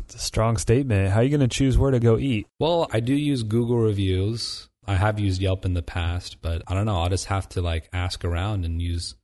It's 0.00 0.16
a 0.16 0.18
strong 0.18 0.56
statement. 0.56 1.10
How 1.10 1.20
are 1.20 1.22
you 1.22 1.30
going 1.30 1.48
to 1.48 1.48
choose 1.48 1.78
where 1.78 1.90
to 1.90 2.00
go 2.00 2.18
eat? 2.18 2.46
Well, 2.58 2.88
I 2.92 3.00
do 3.00 3.14
use 3.14 3.42
Google 3.42 3.78
reviews. 3.78 4.68
I 4.86 4.96
have 4.96 5.20
used 5.20 5.40
Yelp 5.40 5.64
in 5.64 5.74
the 5.74 5.82
past, 5.82 6.42
but 6.42 6.62
I 6.66 6.74
don't 6.74 6.86
know. 6.86 7.00
I'll 7.00 7.08
just 7.08 7.26
have 7.26 7.48
to 7.50 7.62
like 7.62 7.88
ask 7.92 8.24
around 8.24 8.64
and 8.64 8.82
use 8.82 9.14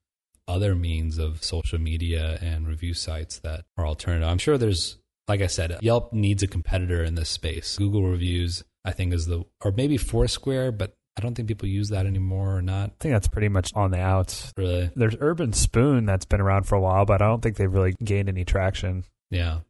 other 0.47 0.75
means 0.75 1.19
of 1.19 1.43
social 1.43 1.79
media 1.79 2.39
and 2.41 2.69
review 2.69 2.95
sites 2.95 3.41
that 3.41 3.65
are 3.77 3.87
alternative. 3.87 4.29
I'm 4.29 4.39
sure 4.39 4.57
there's 4.57 4.99
like 5.29 5.41
I 5.41 5.49
said, 5.49 5.77
Yelp 5.83 6.13
needs 6.13 6.43
a 6.43 6.47
competitor 6.47 7.03
in 7.03 7.17
this 7.17 7.29
space. 7.29 7.77
Google 7.79 8.05
reviews, 8.05 8.63
I 8.85 8.93
think, 8.93 9.13
is 9.13 9.27
the, 9.27 9.45
or 9.65 9.73
maybe 9.73 9.97
Foursquare, 9.97 10.71
but 10.71 10.95
I 11.17 11.23
don't 11.23 11.35
think 11.35 11.49
people 11.49 11.69
use 11.69 11.89
that 11.89 12.05
anymore 12.05 12.57
or 12.57 12.63
not. 12.63 12.91
I 12.91 12.95
think 13.01 13.15
that's 13.15 13.29
pretty 13.29 13.49
much 13.49 13.73
on 13.75 13.91
the 13.91 14.01
outs. 14.01 14.53
Really? 14.57 14.91
There's 14.95 15.17
Urban 15.19 15.53
Spoon 15.55 16.05
that's 16.05 16.27
been 16.27 16.41
around 16.41 16.65
for 16.65 16.75
a 16.75 16.81
while, 16.81 17.07
but 17.07 17.23
I 17.23 17.27
don't 17.27 17.41
think 17.41 17.57
they've 17.57 17.73
really 17.73 17.97
gained 18.05 18.29
any 18.29 18.45
traction. 18.45 19.05
Yeah. 19.31 19.61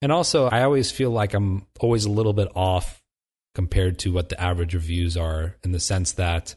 And 0.00 0.12
also, 0.12 0.46
I 0.46 0.62
always 0.62 0.90
feel 0.90 1.10
like 1.10 1.34
I'm 1.34 1.66
always 1.80 2.04
a 2.04 2.10
little 2.10 2.32
bit 2.32 2.48
off 2.54 3.02
compared 3.54 3.98
to 4.00 4.12
what 4.12 4.28
the 4.28 4.40
average 4.40 4.74
reviews 4.74 5.16
are 5.16 5.56
in 5.62 5.72
the 5.72 5.80
sense 5.80 6.12
that 6.12 6.54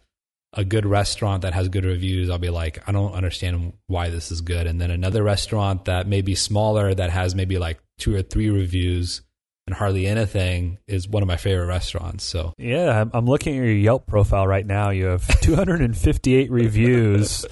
a 0.53 0.63
good 0.63 0.85
restaurant 0.85 1.41
that 1.41 1.53
has 1.53 1.67
good 1.67 1.83
reviews, 1.83 2.29
I'll 2.29 2.37
be 2.37 2.49
like, 2.49 2.87
I 2.87 2.91
don't 2.91 3.13
understand 3.13 3.73
why 3.87 4.09
this 4.09 4.31
is 4.31 4.41
good. 4.41 4.67
And 4.67 4.79
then 4.79 4.89
another 4.89 5.21
restaurant 5.21 5.85
that 5.85 6.07
may 6.07 6.21
be 6.21 6.35
smaller 6.35 6.93
that 6.93 7.09
has 7.09 7.35
maybe 7.35 7.57
like 7.57 7.79
two 7.97 8.15
or 8.15 8.21
three 8.21 8.49
reviews 8.49 9.21
and 9.67 9.75
hardly 9.75 10.05
anything 10.07 10.77
is 10.87 11.07
one 11.07 11.23
of 11.23 11.27
my 11.27 11.37
favorite 11.37 11.65
restaurants. 11.67 12.23
So 12.23 12.53
Yeah, 12.57 13.01
I'm, 13.01 13.11
I'm 13.13 13.25
looking 13.25 13.53
at 13.55 13.57
your 13.63 13.71
Yelp 13.73 14.05
profile 14.07 14.45
right 14.47 14.65
now. 14.65 14.91
You 14.91 15.05
have 15.05 15.27
258 15.41 16.51
reviews. 16.51 17.45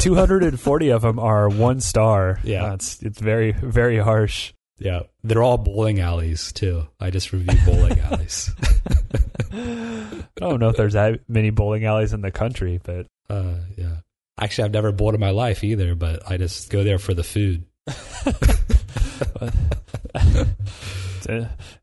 240 0.00 0.88
of 0.90 1.02
them 1.02 1.18
are 1.18 1.48
one 1.48 1.80
star. 1.80 2.38
Yeah. 2.42 2.64
Uh, 2.66 2.74
it's 2.74 3.02
it's 3.02 3.20
very 3.20 3.52
very 3.52 3.98
harsh. 3.98 4.52
yeah, 4.78 5.02
they're 5.24 5.42
all 5.42 5.58
bowling 5.58 6.00
alleys 6.00 6.52
too. 6.52 6.86
I 6.98 7.10
just 7.10 7.32
review 7.32 7.58
bowling 7.64 7.98
alleys. 8.10 8.50
I 9.52 10.24
don't 10.36 10.60
know 10.60 10.68
if 10.68 10.76
there's 10.76 10.92
that 10.94 11.20
many 11.28 11.50
bowling 11.50 11.84
alleys 11.84 12.12
in 12.12 12.20
the 12.20 12.30
country, 12.30 12.80
but 12.82 13.06
Uh, 13.28 13.56
yeah. 13.76 13.96
Actually, 14.38 14.64
I've 14.64 14.72
never 14.72 14.90
bowled 14.92 15.14
in 15.14 15.20
my 15.20 15.30
life 15.30 15.62
either, 15.64 15.94
but 15.94 16.28
I 16.30 16.36
just 16.38 16.70
go 16.70 16.82
there 16.82 16.98
for 16.98 17.12
the 17.14 17.22
food. 17.22 17.64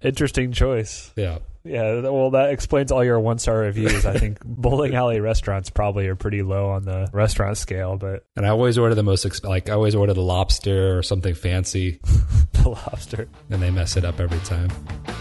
interesting 0.02 0.52
choice. 0.52 1.12
Yeah. 1.16 1.40
Yeah, 1.64 2.00
well, 2.00 2.32
that 2.32 2.52
explains 2.52 2.94
all 2.94 3.04
your 3.04 3.20
one 3.20 3.40
star 3.40 3.58
reviews. 3.58 4.06
I 4.06 4.18
think 4.18 4.40
bowling 4.46 4.96
alley 4.96 5.20
restaurants 5.20 5.70
probably 5.70 6.08
are 6.08 6.16
pretty 6.16 6.42
low 6.42 6.70
on 6.70 6.84
the 6.86 7.10
restaurant 7.12 7.58
scale, 7.58 7.98
but 7.98 8.24
And 8.38 8.46
I 8.46 8.50
always 8.50 8.78
order 8.78 8.96
the 8.96 9.04
most, 9.04 9.26
exp- 9.26 9.44
like, 9.44 9.70
I 9.70 9.74
always 9.74 9.94
order 9.94 10.14
the 10.14 10.22
lobster 10.22 10.98
or 10.98 11.04
something 11.04 11.34
fancy, 11.34 12.00
the 12.54 12.70
lobster. 12.70 13.28
and 13.50 13.62
they 13.62 13.70
mess 13.70 13.98
it 13.98 14.06
up 14.06 14.22
every 14.22 14.40
time. 14.40 14.70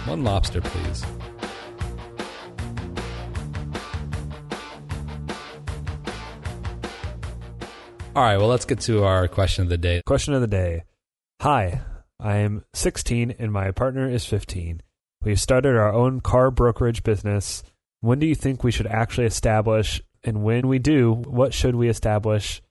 One 0.07 0.23
lobster, 0.23 0.61
please. 0.61 1.05
All 8.15 8.23
right, 8.23 8.39
well, 8.39 8.49
let's 8.49 8.65
get 8.65 8.81
to 8.83 9.05
our 9.05 9.29
question 9.29 9.65
of 9.65 9.69
the 9.69 9.77
day. 9.77 10.01
Question 10.07 10.33
of 10.33 10.41
the 10.41 10.47
day. 10.47 10.85
Hi, 11.43 11.83
I 12.19 12.37
am 12.37 12.65
16 12.75 13.35
and 13.39 13.53
my 13.53 13.71
partner 13.71 14.09
is 14.09 14.25
15. 14.25 14.83
We've 15.23 15.41
started 15.41 15.77
our 15.77 15.93
own 15.93 16.21
car 16.21 16.51
brokerage 16.51 17.03
business. 17.03 17.63
When 18.01 18.19
do 18.19 18.27
you 18.27 18.35
think 18.35 18.63
we 18.63 18.71
should 18.71 18.87
actually 18.87 19.27
establish? 19.27 20.03
And 20.23 20.43
when 20.43 20.69
we 20.69 20.79
do, 20.79 21.13
what 21.13 21.53
should 21.55 21.75
we 21.75 21.89
establish 21.89 22.63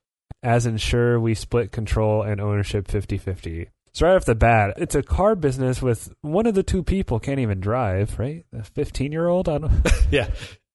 as 0.42 0.66
ensure 0.66 1.20
we 1.20 1.34
split 1.34 1.72
control 1.72 2.22
and 2.24 2.40
ownership 2.40 2.88
50 2.88 3.18
50? 3.18 3.70
So, 3.94 4.06
right 4.06 4.16
off 4.16 4.26
the 4.26 4.36
bat, 4.36 4.74
it's 4.76 4.96
a 4.96 5.02
car 5.02 5.36
business 5.36 5.82
with 5.82 6.14
one 6.22 6.48
of 6.48 6.54
the 6.54 6.64
two 6.64 6.84
people 6.84 7.18
can't 7.18 7.40
even 7.40 7.62
drive, 7.62 8.20
right? 8.20 8.46
A 8.54 8.64
15 8.64 9.12
year 9.12 9.28
old? 9.28 9.48
I 9.48 9.58
don't 9.58 9.72
Yeah. 10.12 10.30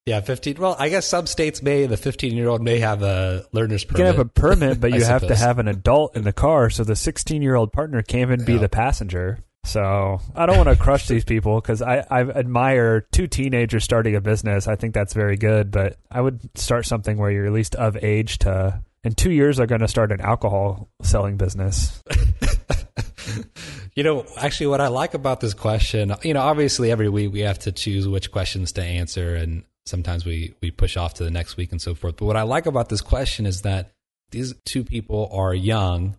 Yeah, 0.06 0.20
15. 0.20 0.56
Well, 0.58 0.76
I 0.78 0.88
guess 0.88 1.06
some 1.06 1.26
states 1.26 1.62
may, 1.62 1.86
the 1.86 1.96
15 1.96 2.34
year 2.36 2.48
old 2.48 2.62
may 2.62 2.78
have 2.80 3.02
a 3.02 3.44
learner's 3.52 3.84
permit. 3.84 3.98
You 3.98 4.04
can 4.04 4.16
have 4.16 4.26
a 4.26 4.28
permit, 4.28 4.80
but 4.80 4.92
you 4.94 5.04
have 5.04 5.26
to 5.26 5.36
have 5.36 5.58
an 5.58 5.68
adult 5.68 6.16
in 6.16 6.24
the 6.24 6.32
car, 6.32 6.70
so 6.70 6.84
the 6.84 6.96
16 6.96 7.42
year 7.42 7.54
old 7.54 7.72
partner 7.72 8.02
can't 8.02 8.32
even 8.32 8.44
be 8.44 8.54
Yeah. 8.54 8.58
the 8.60 8.68
passenger. 8.68 9.38
So 9.62 10.20
I 10.34 10.46
don't 10.46 10.56
want 10.56 10.70
to 10.70 10.76
crush 10.76 11.06
these 11.06 11.24
people 11.24 11.60
because 11.60 11.82
I, 11.82 11.98
I 12.10 12.22
admire 12.22 13.02
two 13.12 13.26
teenagers 13.26 13.84
starting 13.84 14.16
a 14.16 14.20
business. 14.22 14.66
I 14.66 14.74
think 14.74 14.94
that's 14.94 15.12
very 15.12 15.36
good, 15.36 15.70
but 15.70 15.98
I 16.10 16.22
would 16.22 16.40
start 16.58 16.86
something 16.86 17.18
where 17.18 17.30
you're 17.30 17.46
at 17.46 17.52
least 17.52 17.74
of 17.74 17.96
age 18.02 18.38
to. 18.38 18.82
In 19.04 19.12
two 19.14 19.30
years, 19.30 19.56
they're 19.58 19.66
going 19.66 19.80
to 19.82 19.88
start 19.88 20.12
an 20.12 20.20
alcohol 20.22 20.88
selling 21.02 21.36
business. 21.36 22.02
You 23.94 24.04
know, 24.04 24.24
actually, 24.36 24.68
what 24.68 24.80
I 24.80 24.86
like 24.88 25.14
about 25.14 25.40
this 25.40 25.52
question, 25.52 26.14
you 26.22 26.32
know, 26.32 26.40
obviously 26.40 26.90
every 26.90 27.08
week 27.08 27.32
we 27.32 27.40
have 27.40 27.58
to 27.60 27.72
choose 27.72 28.06
which 28.08 28.30
questions 28.30 28.72
to 28.72 28.82
answer, 28.82 29.34
and 29.34 29.64
sometimes 29.90 30.24
we 30.24 30.54
we 30.62 30.70
push 30.70 30.96
off 30.96 31.14
to 31.14 31.24
the 31.24 31.30
next 31.30 31.56
week 31.56 31.72
and 31.72 31.82
so 31.82 31.94
forth. 31.94 32.16
But 32.16 32.24
what 32.24 32.36
I 32.36 32.42
like 32.42 32.66
about 32.66 32.88
this 32.88 33.00
question 33.00 33.44
is 33.44 33.62
that 33.62 33.90
these 34.30 34.54
two 34.64 34.84
people 34.84 35.28
are 35.32 35.52
young, 35.52 36.16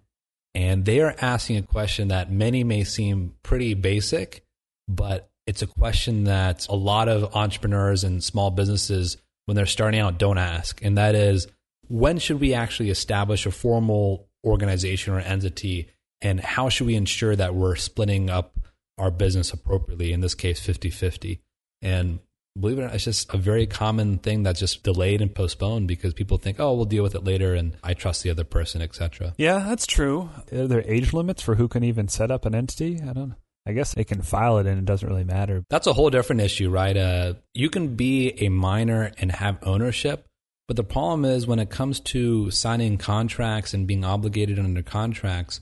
and 0.54 0.86
they 0.86 1.00
are 1.00 1.16
asking 1.20 1.58
a 1.58 1.64
question 1.64 2.10
that 2.10 2.32
many 2.32 2.64
may 2.64 2.84
seem 2.84 3.34
pretty 3.42 3.74
basic, 3.74 4.44
but 4.88 5.30
it's 5.48 5.62
a 5.62 5.68
question 5.68 6.26
that 6.26 6.68
a 6.70 6.76
lot 6.76 7.08
of 7.08 7.36
entrepreneurs 7.36 8.04
and 8.04 8.24
small 8.24 8.52
businesses, 8.52 9.18
when 9.46 9.56
they're 9.56 9.66
starting 9.66 10.00
out, 10.00 10.20
don't 10.20 10.38
ask, 10.38 10.84
and 10.84 10.98
that 10.98 11.16
is, 11.16 11.48
when 11.88 12.20
should 12.20 12.40
we 12.40 12.54
actually 12.54 12.90
establish 12.90 13.46
a 13.46 13.52
formal 13.52 14.28
organization 14.46 15.14
or 15.14 15.20
entity? 15.20 15.90
And 16.22 16.40
how 16.40 16.70
should 16.70 16.88
we 16.88 16.96
ensure 16.96 17.36
that 17.36 17.56
we're 17.56 17.76
splitting 17.76 18.30
up 18.30 18.60
our 18.98 19.10
business 19.10 19.52
appropriately 19.52 20.14
in 20.14 20.22
this 20.22 20.36
case 20.36 20.60
50-50 20.66 21.40
and 21.82 22.20
believe 22.60 22.78
it 22.78 22.82
or 22.82 22.86
not 22.86 22.96
it's 22.96 23.06
just 23.06 23.34
a 23.34 23.38
very 23.38 23.66
common 23.66 24.18
thing 24.18 24.44
that's 24.44 24.60
just 24.60 24.84
delayed 24.84 25.22
and 25.22 25.34
postponed 25.34 25.88
because 25.88 26.14
people 26.14 26.38
think 26.38 26.60
oh 26.60 26.74
we'll 26.74 26.86
deal 26.86 27.04
with 27.04 27.16
it 27.16 27.24
later 27.24 27.54
and 27.56 27.78
i 27.84 27.94
trust 27.94 28.24
the 28.24 28.30
other 28.30 28.44
person 28.44 28.82
etc 28.82 29.34
Yeah, 29.38 29.60
that's 29.60 29.88
true. 29.88 30.30
Are 30.52 30.68
there 30.68 30.84
age 30.86 31.14
limits 31.14 31.42
for 31.42 31.56
who 31.56 31.68
can 31.68 31.84
even 31.84 32.08
set 32.10 32.30
up 32.32 32.46
an 32.46 32.54
entity? 32.54 33.00
I 33.02 33.14
don't. 33.14 33.36
I 33.66 33.74
guess 33.74 33.94
they 33.94 34.04
can 34.04 34.22
file 34.24 34.58
it, 34.58 34.66
and 34.66 34.80
it 34.80 34.86
doesn't 34.86 35.08
really 35.08 35.24
matter. 35.24 35.64
that's 35.70 35.88
a 35.88 35.94
whole 35.94 36.10
different 36.10 36.42
issue 36.42 36.70
right 36.70 36.98
uh, 36.98 37.34
you 37.54 37.70
can 37.70 37.96
be 37.96 38.34
a 38.44 38.50
minor 38.50 39.12
and 39.18 39.32
have 39.32 39.58
ownership 39.64 40.26
but 40.68 40.76
the 40.78 40.84
problem 40.84 41.26
is 41.26 41.48
when 41.48 41.60
it 41.60 41.70
comes 41.70 42.00
to 42.00 42.50
signing 42.52 42.98
contracts 42.98 43.74
and 43.74 43.88
being 43.88 44.04
obligated 44.04 44.58
under 44.60 44.82
contracts 44.82 45.62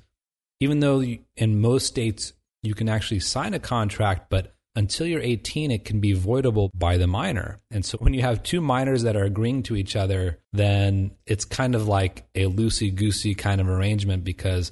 even 0.59 0.79
though 0.79 0.99
you, 1.01 1.19
in 1.37 1.61
most 1.61 1.85
states 1.87 2.33
you 2.63 2.73
can 2.73 2.89
actually 2.89 3.21
sign 3.21 3.53
a 3.53 3.59
contract, 3.59 4.29
but 4.29 4.53
until 4.75 5.07
you're 5.07 5.21
18, 5.21 5.71
it 5.71 5.85
can 5.85 5.99
be 5.99 6.15
voidable 6.15 6.69
by 6.73 6.97
the 6.97 7.07
minor. 7.07 7.59
And 7.71 7.83
so 7.83 7.97
when 7.97 8.13
you 8.13 8.21
have 8.21 8.43
two 8.43 8.61
minors 8.61 9.03
that 9.03 9.15
are 9.15 9.23
agreeing 9.23 9.63
to 9.63 9.75
each 9.75 9.95
other, 9.95 10.39
then 10.53 11.11
it's 11.25 11.45
kind 11.45 11.75
of 11.75 11.87
like 11.87 12.27
a 12.35 12.45
loosey 12.45 12.93
goosey 12.93 13.35
kind 13.35 13.59
of 13.59 13.67
arrangement 13.67 14.23
because 14.23 14.71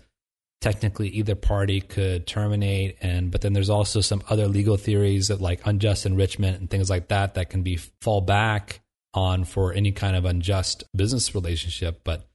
technically 0.62 1.10
either 1.10 1.36
party 1.36 1.82
could 1.82 2.26
terminate 2.26 2.98
and 3.02 3.30
but 3.30 3.42
then 3.42 3.54
there's 3.54 3.70
also 3.70 4.02
some 4.02 4.24
other 4.28 4.48
legal 4.48 4.76
theories 4.76 5.30
of 5.30 5.40
like 5.40 5.62
unjust 5.66 6.06
enrichment 6.06 6.60
and 6.60 6.70
things 6.70 6.90
like 6.90 7.10
that 7.10 7.36
that 7.36 7.50
can 7.50 7.62
be 7.62 7.78
fall 8.02 8.22
back 8.22 8.82
on 9.14 9.44
for 9.44 9.72
any 9.74 9.92
kind 9.92 10.16
of 10.16 10.26
unjust 10.26 10.84
business 10.96 11.36
relationship 11.36 12.02
but 12.04 12.28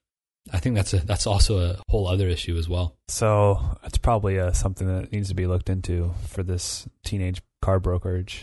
I 0.51 0.59
think 0.59 0.75
that's 0.75 0.93
a 0.93 0.99
that's 0.99 1.27
also 1.27 1.59
a 1.59 1.77
whole 1.89 2.09
other 2.09 2.29
issue 2.29 2.57
as 2.57 2.69
well. 2.69 2.97
So 3.09 3.79
it's 3.85 3.99
probably 3.99 4.41
uh, 4.41 4.53
something 4.53 4.87
that 4.87 5.13
needs 5.13 5.29
to 5.29 5.35
be 5.35 5.47
looked 5.47 5.69
into 5.69 6.13
for 6.29 6.43
this 6.43 6.89
teenage 7.05 7.43
car 7.61 7.79
brokerage. 7.79 8.43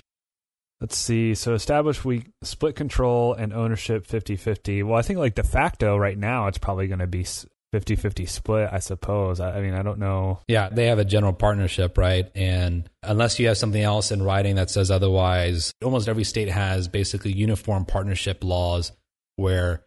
Let's 0.79 0.97
see. 0.97 1.35
So 1.35 1.53
establish 1.53 2.05
we 2.05 2.27
split 2.41 2.75
control 2.75 3.33
and 3.33 3.51
ownership 3.51 4.07
50-50. 4.07 4.85
Well, 4.85 4.97
I 4.97 5.01
think 5.01 5.19
like 5.19 5.35
de 5.35 5.43
facto 5.43 5.97
right 5.97 6.17
now 6.17 6.47
it's 6.47 6.57
probably 6.57 6.87
going 6.87 6.99
to 6.99 7.07
be 7.07 7.23
50-50 7.23 8.29
split, 8.29 8.69
I 8.71 8.79
suppose. 8.79 9.41
I, 9.41 9.57
I 9.57 9.61
mean, 9.61 9.73
I 9.73 9.83
don't 9.83 9.99
know. 9.99 10.39
Yeah, 10.47 10.69
they 10.69 10.85
have 10.87 10.97
a 10.97 11.05
general 11.05 11.33
partnership, 11.33 11.97
right? 11.97 12.31
And 12.33 12.89
unless 13.03 13.39
you 13.39 13.47
have 13.47 13.57
something 13.57 13.81
else 13.81 14.11
in 14.11 14.23
writing 14.23 14.55
that 14.55 14.69
says 14.69 14.89
otherwise, 14.89 15.73
almost 15.83 16.07
every 16.07 16.23
state 16.23 16.49
has 16.49 16.87
basically 16.87 17.33
uniform 17.33 17.83
partnership 17.83 18.43
laws 18.43 18.93
where 19.35 19.83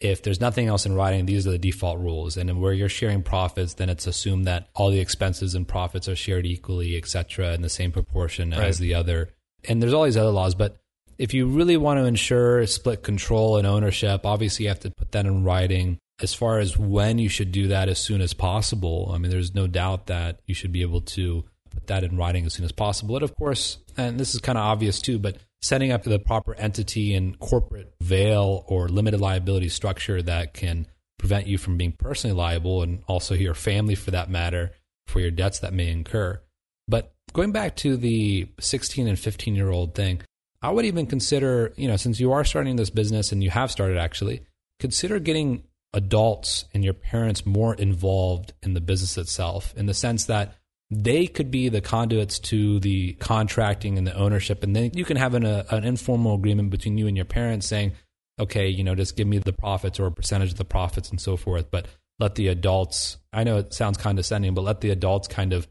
if 0.00 0.22
there's 0.22 0.40
nothing 0.40 0.66
else 0.66 0.86
in 0.86 0.94
writing, 0.94 1.26
these 1.26 1.46
are 1.46 1.50
the 1.50 1.58
default 1.58 1.98
rules. 1.98 2.36
And 2.36 2.60
where 2.60 2.72
you're 2.72 2.88
sharing 2.88 3.22
profits, 3.22 3.74
then 3.74 3.88
it's 3.88 4.06
assumed 4.06 4.46
that 4.46 4.68
all 4.74 4.90
the 4.90 5.00
expenses 5.00 5.54
and 5.54 5.66
profits 5.66 6.08
are 6.08 6.16
shared 6.16 6.46
equally, 6.46 6.96
et 6.96 7.06
cetera, 7.06 7.54
in 7.54 7.62
the 7.62 7.68
same 7.68 7.92
proportion 7.92 8.50
Right. 8.50 8.64
as 8.64 8.78
the 8.78 8.94
other. 8.94 9.30
And 9.68 9.82
there's 9.82 9.94
all 9.94 10.04
these 10.04 10.16
other 10.16 10.30
laws, 10.30 10.54
but 10.54 10.76
if 11.16 11.32
you 11.32 11.46
really 11.46 11.76
want 11.76 11.98
to 12.00 12.04
ensure 12.04 12.66
split 12.66 13.02
control 13.02 13.56
and 13.56 13.66
ownership, 13.66 14.26
obviously 14.26 14.64
you 14.64 14.68
have 14.68 14.80
to 14.80 14.90
put 14.90 15.12
that 15.12 15.26
in 15.26 15.44
writing. 15.44 15.98
As 16.20 16.34
far 16.34 16.58
as 16.58 16.76
when 16.76 17.18
you 17.18 17.28
should 17.28 17.50
do 17.52 17.68
that 17.68 17.88
as 17.88 17.98
soon 17.98 18.20
as 18.20 18.34
possible, 18.34 19.10
I 19.14 19.18
mean, 19.18 19.30
there's 19.30 19.54
no 19.54 19.66
doubt 19.66 20.06
that 20.06 20.40
you 20.46 20.54
should 20.54 20.72
be 20.72 20.82
able 20.82 21.00
to 21.02 21.44
put 21.70 21.86
that 21.88 22.04
in 22.04 22.16
writing 22.16 22.46
as 22.46 22.54
soon 22.54 22.64
as 22.64 22.72
possible. 22.72 23.16
And 23.16 23.24
of 23.24 23.34
course, 23.36 23.78
and 23.96 24.18
this 24.18 24.34
is 24.34 24.40
kind 24.40 24.58
of 24.58 24.64
obvious 24.64 25.00
too, 25.00 25.18
but 25.18 25.38
setting 25.64 25.90
up 25.90 26.02
the 26.02 26.18
proper 26.18 26.54
entity 26.56 27.14
and 27.14 27.38
corporate 27.38 27.94
veil 28.02 28.64
or 28.68 28.86
limited 28.86 29.18
liability 29.18 29.70
structure 29.70 30.20
that 30.20 30.52
can 30.52 30.86
prevent 31.18 31.46
you 31.46 31.56
from 31.56 31.78
being 31.78 31.92
personally 31.92 32.36
liable 32.36 32.82
and 32.82 33.02
also 33.08 33.34
your 33.34 33.54
family 33.54 33.94
for 33.94 34.10
that 34.10 34.28
matter 34.28 34.72
for 35.06 35.20
your 35.20 35.30
debts 35.30 35.60
that 35.60 35.72
may 35.72 35.88
incur. 35.88 36.38
But 36.86 37.14
going 37.32 37.50
back 37.50 37.76
to 37.76 37.96
the 37.96 38.46
16 38.60 39.08
and 39.08 39.18
15 39.18 39.54
year 39.54 39.70
old 39.70 39.94
thing, 39.94 40.20
I 40.60 40.70
would 40.70 40.84
even 40.84 41.06
consider, 41.06 41.72
you 41.76 41.88
know, 41.88 41.96
since 41.96 42.20
you 42.20 42.32
are 42.32 42.44
starting 42.44 42.76
this 42.76 42.90
business 42.90 43.32
and 43.32 43.42
you 43.42 43.48
have 43.48 43.70
started 43.70 43.96
actually, 43.96 44.42
consider 44.80 45.18
getting 45.18 45.64
adults 45.94 46.66
and 46.74 46.84
your 46.84 46.92
parents 46.92 47.46
more 47.46 47.74
involved 47.74 48.52
in 48.62 48.74
the 48.74 48.82
business 48.82 49.16
itself 49.16 49.72
in 49.78 49.86
the 49.86 49.94
sense 49.94 50.26
that 50.26 50.56
they 51.02 51.26
could 51.26 51.50
be 51.50 51.68
the 51.68 51.80
conduits 51.80 52.38
to 52.38 52.78
the 52.80 53.14
contracting 53.14 53.98
and 53.98 54.06
the 54.06 54.14
ownership. 54.14 54.62
And 54.62 54.74
then 54.76 54.90
you 54.94 55.04
can 55.04 55.16
have 55.16 55.34
an, 55.34 55.44
a, 55.44 55.64
an 55.70 55.84
informal 55.84 56.34
agreement 56.34 56.70
between 56.70 56.98
you 56.98 57.06
and 57.06 57.16
your 57.16 57.24
parents 57.24 57.66
saying, 57.66 57.92
okay, 58.38 58.68
you 58.68 58.84
know, 58.84 58.94
just 58.94 59.16
give 59.16 59.26
me 59.26 59.38
the 59.38 59.52
profits 59.52 59.98
or 60.00 60.06
a 60.06 60.12
percentage 60.12 60.52
of 60.52 60.58
the 60.58 60.64
profits 60.64 61.10
and 61.10 61.20
so 61.20 61.36
forth. 61.36 61.70
But 61.70 61.86
let 62.18 62.34
the 62.34 62.48
adults, 62.48 63.18
I 63.32 63.44
know 63.44 63.58
it 63.58 63.74
sounds 63.74 63.98
condescending, 63.98 64.54
but 64.54 64.62
let 64.62 64.80
the 64.80 64.90
adults 64.90 65.28
kind 65.28 65.52
of 65.52 65.68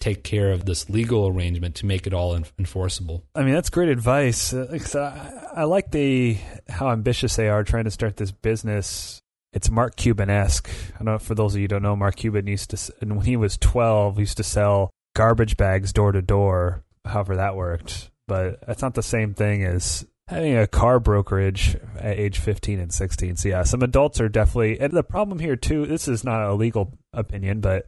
take 0.00 0.22
care 0.22 0.52
of 0.52 0.66
this 0.66 0.90
legal 0.90 1.26
arrangement 1.26 1.76
to 1.76 1.86
make 1.86 2.06
it 2.06 2.12
all 2.12 2.34
enforceable. 2.58 3.24
I 3.34 3.42
mean, 3.42 3.54
that's 3.54 3.70
great 3.70 3.88
advice. 3.88 4.52
Uh, 4.52 4.78
I, 4.94 5.60
I 5.60 5.64
like 5.64 5.90
the 5.90 6.36
how 6.68 6.90
ambitious 6.90 7.36
they 7.36 7.48
are 7.48 7.64
trying 7.64 7.84
to 7.84 7.90
start 7.90 8.16
this 8.16 8.30
business. 8.30 9.22
It's 9.54 9.70
Mark 9.70 9.94
Cuban 9.94 10.30
esque. 10.30 10.68
I 11.00 11.04
know 11.04 11.18
for 11.18 11.36
those 11.36 11.54
of 11.54 11.60
you 11.60 11.68
don't 11.68 11.82
know, 11.82 11.94
Mark 11.94 12.16
Cuban 12.16 12.48
used 12.48 12.70
to, 12.70 12.94
and 13.00 13.16
when 13.16 13.24
he 13.24 13.36
was 13.36 13.56
twelve, 13.56 14.18
used 14.18 14.36
to 14.38 14.42
sell 14.42 14.90
garbage 15.14 15.56
bags 15.56 15.92
door 15.92 16.10
to 16.10 16.20
door. 16.20 16.84
However, 17.04 17.36
that 17.36 17.54
worked, 17.54 18.10
but 18.26 18.66
that's 18.66 18.82
not 18.82 18.94
the 18.94 19.02
same 19.02 19.32
thing 19.32 19.62
as 19.62 20.04
having 20.26 20.56
a 20.56 20.66
car 20.66 20.98
brokerage 20.98 21.76
at 21.98 22.18
age 22.18 22.38
15 22.38 22.80
and 22.80 22.92
16. 22.92 23.36
So 23.36 23.48
yeah, 23.48 23.62
some 23.62 23.82
adults 23.82 24.20
are 24.20 24.28
definitely 24.28 24.80
and 24.80 24.92
the 24.92 25.02
problem 25.02 25.38
here 25.38 25.56
too, 25.56 25.86
this 25.86 26.08
is 26.08 26.24
not 26.24 26.42
a 26.42 26.54
legal 26.54 26.98
opinion, 27.12 27.60
but 27.60 27.86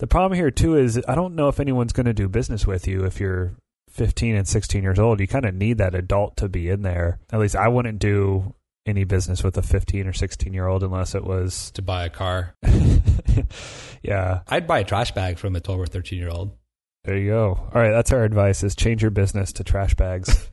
the 0.00 0.06
problem 0.06 0.36
here 0.36 0.50
too 0.50 0.76
is 0.76 1.00
I 1.06 1.14
don't 1.14 1.36
know 1.36 1.48
if 1.48 1.60
anyone's 1.60 1.92
going 1.92 2.06
to 2.06 2.12
do 2.12 2.28
business 2.28 2.66
with 2.66 2.88
you 2.88 3.04
if 3.04 3.20
you're 3.20 3.54
15 3.90 4.34
and 4.34 4.48
16 4.48 4.82
years 4.82 4.98
old. 4.98 5.20
You 5.20 5.28
kind 5.28 5.44
of 5.44 5.54
need 5.54 5.78
that 5.78 5.94
adult 5.94 6.36
to 6.38 6.48
be 6.48 6.68
in 6.68 6.82
there. 6.82 7.18
At 7.32 7.40
least 7.40 7.56
I 7.56 7.68
wouldn't 7.68 8.00
do 8.00 8.54
any 8.86 9.04
business 9.04 9.44
with 9.44 9.56
a 9.56 9.62
15 9.62 10.06
or 10.06 10.12
16 10.12 10.52
year 10.52 10.66
old 10.66 10.82
unless 10.82 11.14
it 11.14 11.24
was 11.24 11.70
to 11.74 11.82
buy 11.82 12.04
a 12.04 12.10
car. 12.10 12.54
yeah. 14.02 14.40
I'd 14.48 14.66
buy 14.66 14.80
a 14.80 14.84
trash 14.84 15.12
bag 15.12 15.38
from 15.38 15.56
a 15.56 15.60
12 15.60 15.80
or 15.80 15.86
13 15.86 16.18
year 16.18 16.30
old. 16.30 16.52
There 17.04 17.16
you 17.16 17.30
go. 17.30 17.68
All 17.74 17.80
right, 17.80 17.92
that's 17.92 18.12
our 18.12 18.24
advice 18.24 18.62
is 18.62 18.74
change 18.74 19.00
your 19.00 19.10
business 19.10 19.54
to 19.54 19.64
trash 19.64 19.94
bags. 19.94 20.50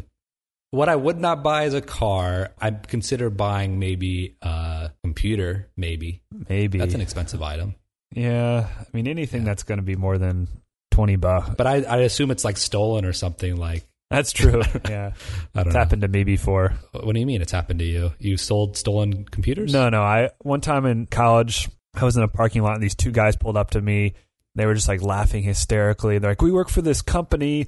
what 0.72 0.88
I 0.88 0.96
would 0.96 1.20
not 1.20 1.44
buy 1.44 1.64
is 1.64 1.74
a 1.74 1.80
car. 1.80 2.50
I'd 2.60 2.88
consider 2.88 3.30
buying 3.30 3.78
maybe 3.78 4.36
a 4.42 4.90
computer, 5.04 5.68
maybe. 5.76 6.22
Maybe. 6.48 6.78
That's 6.78 6.94
an 6.94 7.00
expensive 7.00 7.40
item. 7.40 7.76
Yeah, 8.12 8.66
I 8.80 8.84
mean 8.92 9.06
anything 9.06 9.42
yeah. 9.42 9.46
that's 9.46 9.62
going 9.62 9.78
to 9.78 9.84
be 9.84 9.94
more 9.94 10.18
than 10.18 10.48
twenty 10.90 11.14
bucks. 11.14 11.54
But 11.56 11.68
I, 11.68 11.82
I 11.82 11.96
assume 11.98 12.32
it's 12.32 12.44
like 12.44 12.56
stolen 12.56 13.04
or 13.04 13.12
something. 13.12 13.56
Like 13.56 13.86
that's 14.10 14.32
true. 14.32 14.62
yeah, 14.88 15.12
I 15.54 15.58
don't 15.58 15.66
it's 15.68 15.74
know. 15.74 15.80
happened 15.80 16.02
to 16.02 16.08
me 16.08 16.24
before. 16.24 16.74
What 16.92 17.14
do 17.14 17.20
you 17.20 17.26
mean 17.26 17.40
it's 17.42 17.52
happened 17.52 17.78
to 17.78 17.86
you? 17.86 18.12
You 18.18 18.36
sold 18.36 18.76
stolen 18.76 19.24
computers? 19.24 19.72
No, 19.72 19.88
no. 19.88 20.02
I 20.02 20.30
one 20.40 20.60
time 20.60 20.84
in 20.86 21.06
college, 21.06 21.68
I 21.94 22.04
was 22.04 22.16
in 22.16 22.22
a 22.22 22.28
parking 22.28 22.62
lot 22.62 22.74
and 22.74 22.82
these 22.82 22.94
two 22.94 23.12
guys 23.12 23.36
pulled 23.36 23.56
up 23.56 23.70
to 23.70 23.80
me. 23.80 24.14
They 24.56 24.66
were 24.66 24.74
just 24.74 24.88
like 24.88 25.00
laughing 25.00 25.44
hysterically. 25.44 26.18
They're 26.18 26.32
like, 26.32 26.42
"We 26.42 26.52
work 26.52 26.68
for 26.68 26.82
this 26.82 27.02
company." 27.02 27.66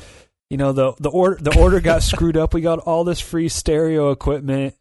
You 0.50 0.56
know 0.58 0.72
the 0.72 0.92
the 0.98 1.08
order 1.10 1.38
the 1.40 1.58
order 1.58 1.80
got 1.80 2.02
screwed 2.02 2.36
up. 2.36 2.52
We 2.52 2.60
got 2.60 2.80
all 2.80 3.04
this 3.04 3.20
free 3.20 3.48
stereo 3.48 4.10
equipment 4.10 4.74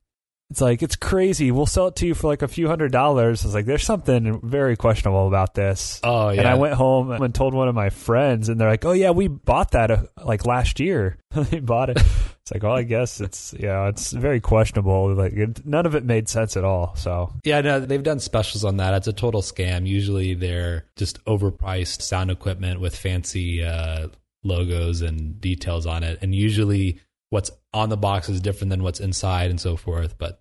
it's 0.51 0.59
like 0.59 0.83
it's 0.83 0.97
crazy. 0.97 1.49
We'll 1.49 1.65
sell 1.65 1.87
it 1.87 1.95
to 1.97 2.07
you 2.07 2.13
for 2.13 2.27
like 2.27 2.41
a 2.41 2.47
few 2.47 2.67
hundred 2.67 2.91
dollars. 2.91 3.43
I 3.43 3.47
was 3.47 3.55
like, 3.55 3.65
there's 3.65 3.85
something 3.85 4.41
very 4.43 4.75
questionable 4.75 5.27
about 5.27 5.53
this. 5.53 6.01
Oh 6.03 6.29
yeah. 6.29 6.41
And 6.41 6.49
I 6.49 6.55
went 6.55 6.73
home 6.73 7.09
and 7.09 7.33
told 7.33 7.53
one 7.53 7.69
of 7.69 7.75
my 7.75 7.89
friends, 7.89 8.49
and 8.49 8.59
they're 8.59 8.69
like, 8.69 8.83
oh 8.83 8.91
yeah, 8.91 9.11
we 9.11 9.29
bought 9.29 9.71
that 9.71 9.91
uh, 9.91 10.03
like 10.25 10.45
last 10.45 10.81
year. 10.81 11.17
they 11.31 11.59
bought 11.59 11.89
it. 11.89 11.97
It's 11.97 12.51
like, 12.51 12.63
well, 12.63 12.75
I 12.75 12.83
guess 12.83 13.21
it's 13.21 13.55
yeah, 13.57 13.87
it's 13.87 14.11
very 14.11 14.41
questionable. 14.41 15.13
Like 15.13 15.33
it, 15.33 15.65
none 15.65 15.85
of 15.85 15.95
it 15.95 16.03
made 16.03 16.27
sense 16.27 16.57
at 16.57 16.65
all. 16.65 16.95
So 16.97 17.31
yeah, 17.45 17.61
no, 17.61 17.79
they've 17.79 18.03
done 18.03 18.19
specials 18.19 18.65
on 18.65 18.75
that. 18.77 18.93
It's 18.93 19.07
a 19.07 19.13
total 19.13 19.41
scam. 19.41 19.87
Usually 19.87 20.33
they're 20.33 20.85
just 20.97 21.23
overpriced 21.23 22.01
sound 22.01 22.29
equipment 22.29 22.81
with 22.81 22.93
fancy 22.93 23.63
uh, 23.63 24.09
logos 24.43 25.01
and 25.01 25.39
details 25.39 25.85
on 25.85 26.03
it, 26.03 26.19
and 26.21 26.35
usually 26.35 26.99
what's 27.29 27.51
on 27.73 27.87
the 27.87 27.97
box 27.97 28.27
is 28.27 28.41
different 28.41 28.69
than 28.69 28.83
what's 28.83 28.99
inside 28.99 29.49
and 29.49 29.61
so 29.61 29.77
forth. 29.77 30.17
But 30.17 30.40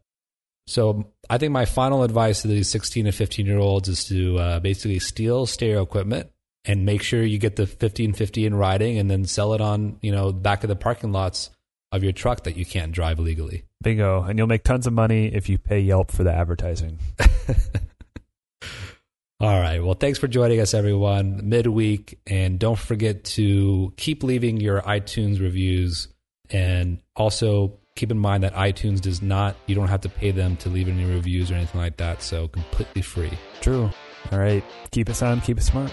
so 0.67 1.13
I 1.29 1.39
think 1.39 1.53
my 1.53 1.65
final 1.65 2.03
advice 2.03 2.43
to 2.43 2.49
these 2.49 2.69
16 2.69 3.07
and 3.07 3.15
15 3.15 3.47
year 3.47 3.59
olds 3.59 3.89
is 3.89 4.05
to 4.05 4.39
uh, 4.39 4.61
basically 4.61 4.99
steal 4.99 5.47
stereo 5.47 5.83
equipment 5.83 6.31
and 6.65 6.85
make 6.85 7.03
sure 7.03 7.23
you 7.23 7.39
get 7.39 7.57
the 7.57 7.63
1550 7.63 8.47
in 8.47 8.55
riding 8.55 8.99
and 8.99 9.11
then 9.11 9.25
sell 9.25 9.55
it 9.55 9.61
on, 9.61 9.99
you 10.03 10.13
know, 10.13 10.33
back 10.33 10.63
of 10.63 10.69
the 10.69 10.77
parking 10.77 11.13
lots 11.13 11.51
of 11.93 12.05
your 12.05 12.13
truck 12.13 12.45
that 12.45 12.57
you 12.57 12.65
can't 12.65 12.93
drive 12.93 13.19
legally. 13.19 13.65
Bingo. 13.83 14.23
And 14.23 14.39
you'll 14.39 14.47
make 14.47 14.63
tons 14.63 14.87
of 14.87 14.93
money 14.93 15.27
if 15.27 15.49
you 15.49 15.59
pay 15.59 15.81
Yelp 15.81 16.13
for 16.13 16.23
the 16.23 16.33
advertising. 16.33 16.99
All 19.41 19.59
right. 19.59 19.83
Well, 19.83 19.95
thanks 19.95 20.19
for 20.19 20.29
joining 20.29 20.61
us, 20.61 20.75
everyone, 20.75 21.49
midweek. 21.49 22.19
And 22.27 22.59
don't 22.59 22.79
forget 22.79 23.25
to 23.25 23.93
keep 23.97 24.23
leaving 24.23 24.61
your 24.61 24.83
iTunes 24.83 25.41
reviews 25.41 26.09
and 26.51 27.01
also 27.17 27.80
keep 27.97 28.11
in 28.11 28.19
mind 28.19 28.43
that 28.43 28.55
iTunes 28.55 29.01
does 29.01 29.21
not, 29.21 29.57
you 29.67 29.75
don't 29.75 29.89
have 29.89 30.01
to 30.01 30.09
pay 30.09 30.31
them 30.31 30.57
to 30.57 30.69
leave 30.69 30.89
any 30.89 31.05
reviews 31.05 31.51
or 31.51 31.55
anything 31.55 31.81
like 31.81 31.97
that. 31.99 32.23
So 32.23 32.49
completely 32.49 33.03
free. 33.03 33.33
True. 33.61 33.91
All 34.33 34.39
right. 34.39 34.65
Keep 34.91 35.11
it 35.11 35.15
sound, 35.15 35.43
keep 35.43 35.59
it 35.59 35.63
smart. 35.63 35.93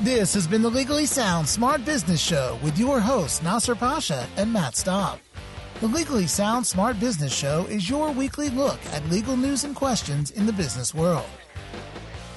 This 0.00 0.34
has 0.34 0.46
been 0.46 0.62
the 0.62 0.70
Legally 0.70 1.06
Sound 1.06 1.48
Smart 1.48 1.84
Business 1.84 2.20
Show 2.20 2.58
with 2.62 2.76
your 2.76 3.00
hosts, 3.00 3.42
Nasser 3.42 3.74
Pasha 3.74 4.26
and 4.36 4.52
Matt 4.52 4.74
Staub. 4.74 5.20
The 5.80 5.86
Legally 5.86 6.26
Sound 6.26 6.66
Smart 6.66 6.98
Business 6.98 7.32
Show 7.32 7.66
is 7.66 7.88
your 7.88 8.10
weekly 8.10 8.50
look 8.50 8.80
at 8.92 9.08
legal 9.08 9.36
news 9.36 9.64
and 9.64 9.76
questions 9.76 10.30
in 10.32 10.46
the 10.46 10.52
business 10.52 10.94
world. 10.94 11.28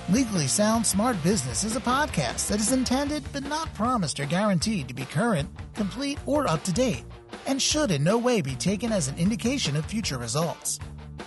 Legally 0.09 0.47
Sound 0.47 0.85
Smart 0.85 1.21
Business 1.23 1.63
is 1.63 1.75
a 1.75 1.81
podcast 1.81 2.47
that 2.49 2.59
is 2.59 2.71
intended 2.71 3.23
but 3.33 3.43
not 3.43 3.73
promised 3.73 4.19
or 4.19 4.25
guaranteed 4.25 4.87
to 4.87 4.93
be 4.93 5.05
current, 5.05 5.49
complete, 5.73 6.19
or 6.27 6.47
up 6.47 6.63
to 6.63 6.71
date 6.71 7.03
and 7.47 7.61
should 7.61 7.91
in 7.91 8.03
no 8.03 8.17
way 8.17 8.41
be 8.41 8.55
taken 8.55 8.91
as 8.91 9.07
an 9.07 9.17
indication 9.17 9.75
of 9.75 9.85
future 9.85 10.17
results. 10.17 10.79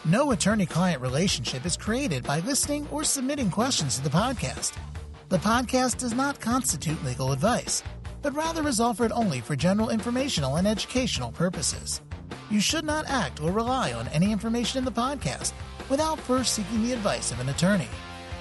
No 0.05 0.31
attorney 0.33 0.67
client 0.67 1.03
relationship 1.03 1.67
is 1.67 1.77
created 1.77 2.25
by 2.25 2.41
listening 2.41 2.87
or 2.91 3.05
submitting 3.05 3.51
questions 3.51 3.97
to 3.97 4.03
the 4.03 4.11
podcast. 4.11 4.73
The 5.29 5.39
podcast 5.39 5.99
does 5.99 6.15
not 6.15 6.41
constitute 6.41 7.05
legal 7.05 7.33
advice, 7.33 7.83
but 8.23 8.35
rather 8.35 8.67
is 8.67 8.81
offered 8.81 9.13
only 9.13 9.41
for 9.41 9.57
general 9.57 9.91
informational 9.91 10.57
and 10.57 10.67
educational 10.67 11.33
purposes. 11.33 12.01
You 12.51 12.61
should 12.61 12.85
not 12.85 13.09
act 13.09 13.41
or 13.43 13.53
rely 13.53 13.93
on 13.93 14.09
any 14.09 14.33
information 14.33 14.79
in 14.79 14.85
the 14.85 14.91
podcast 14.91 15.53
without 15.89 16.19
first 16.19 16.55
seeking 16.55 16.83
the 16.83 16.93
advice 16.93 17.31
of 17.31 17.41
an 17.41 17.51
attorney. 17.51 17.89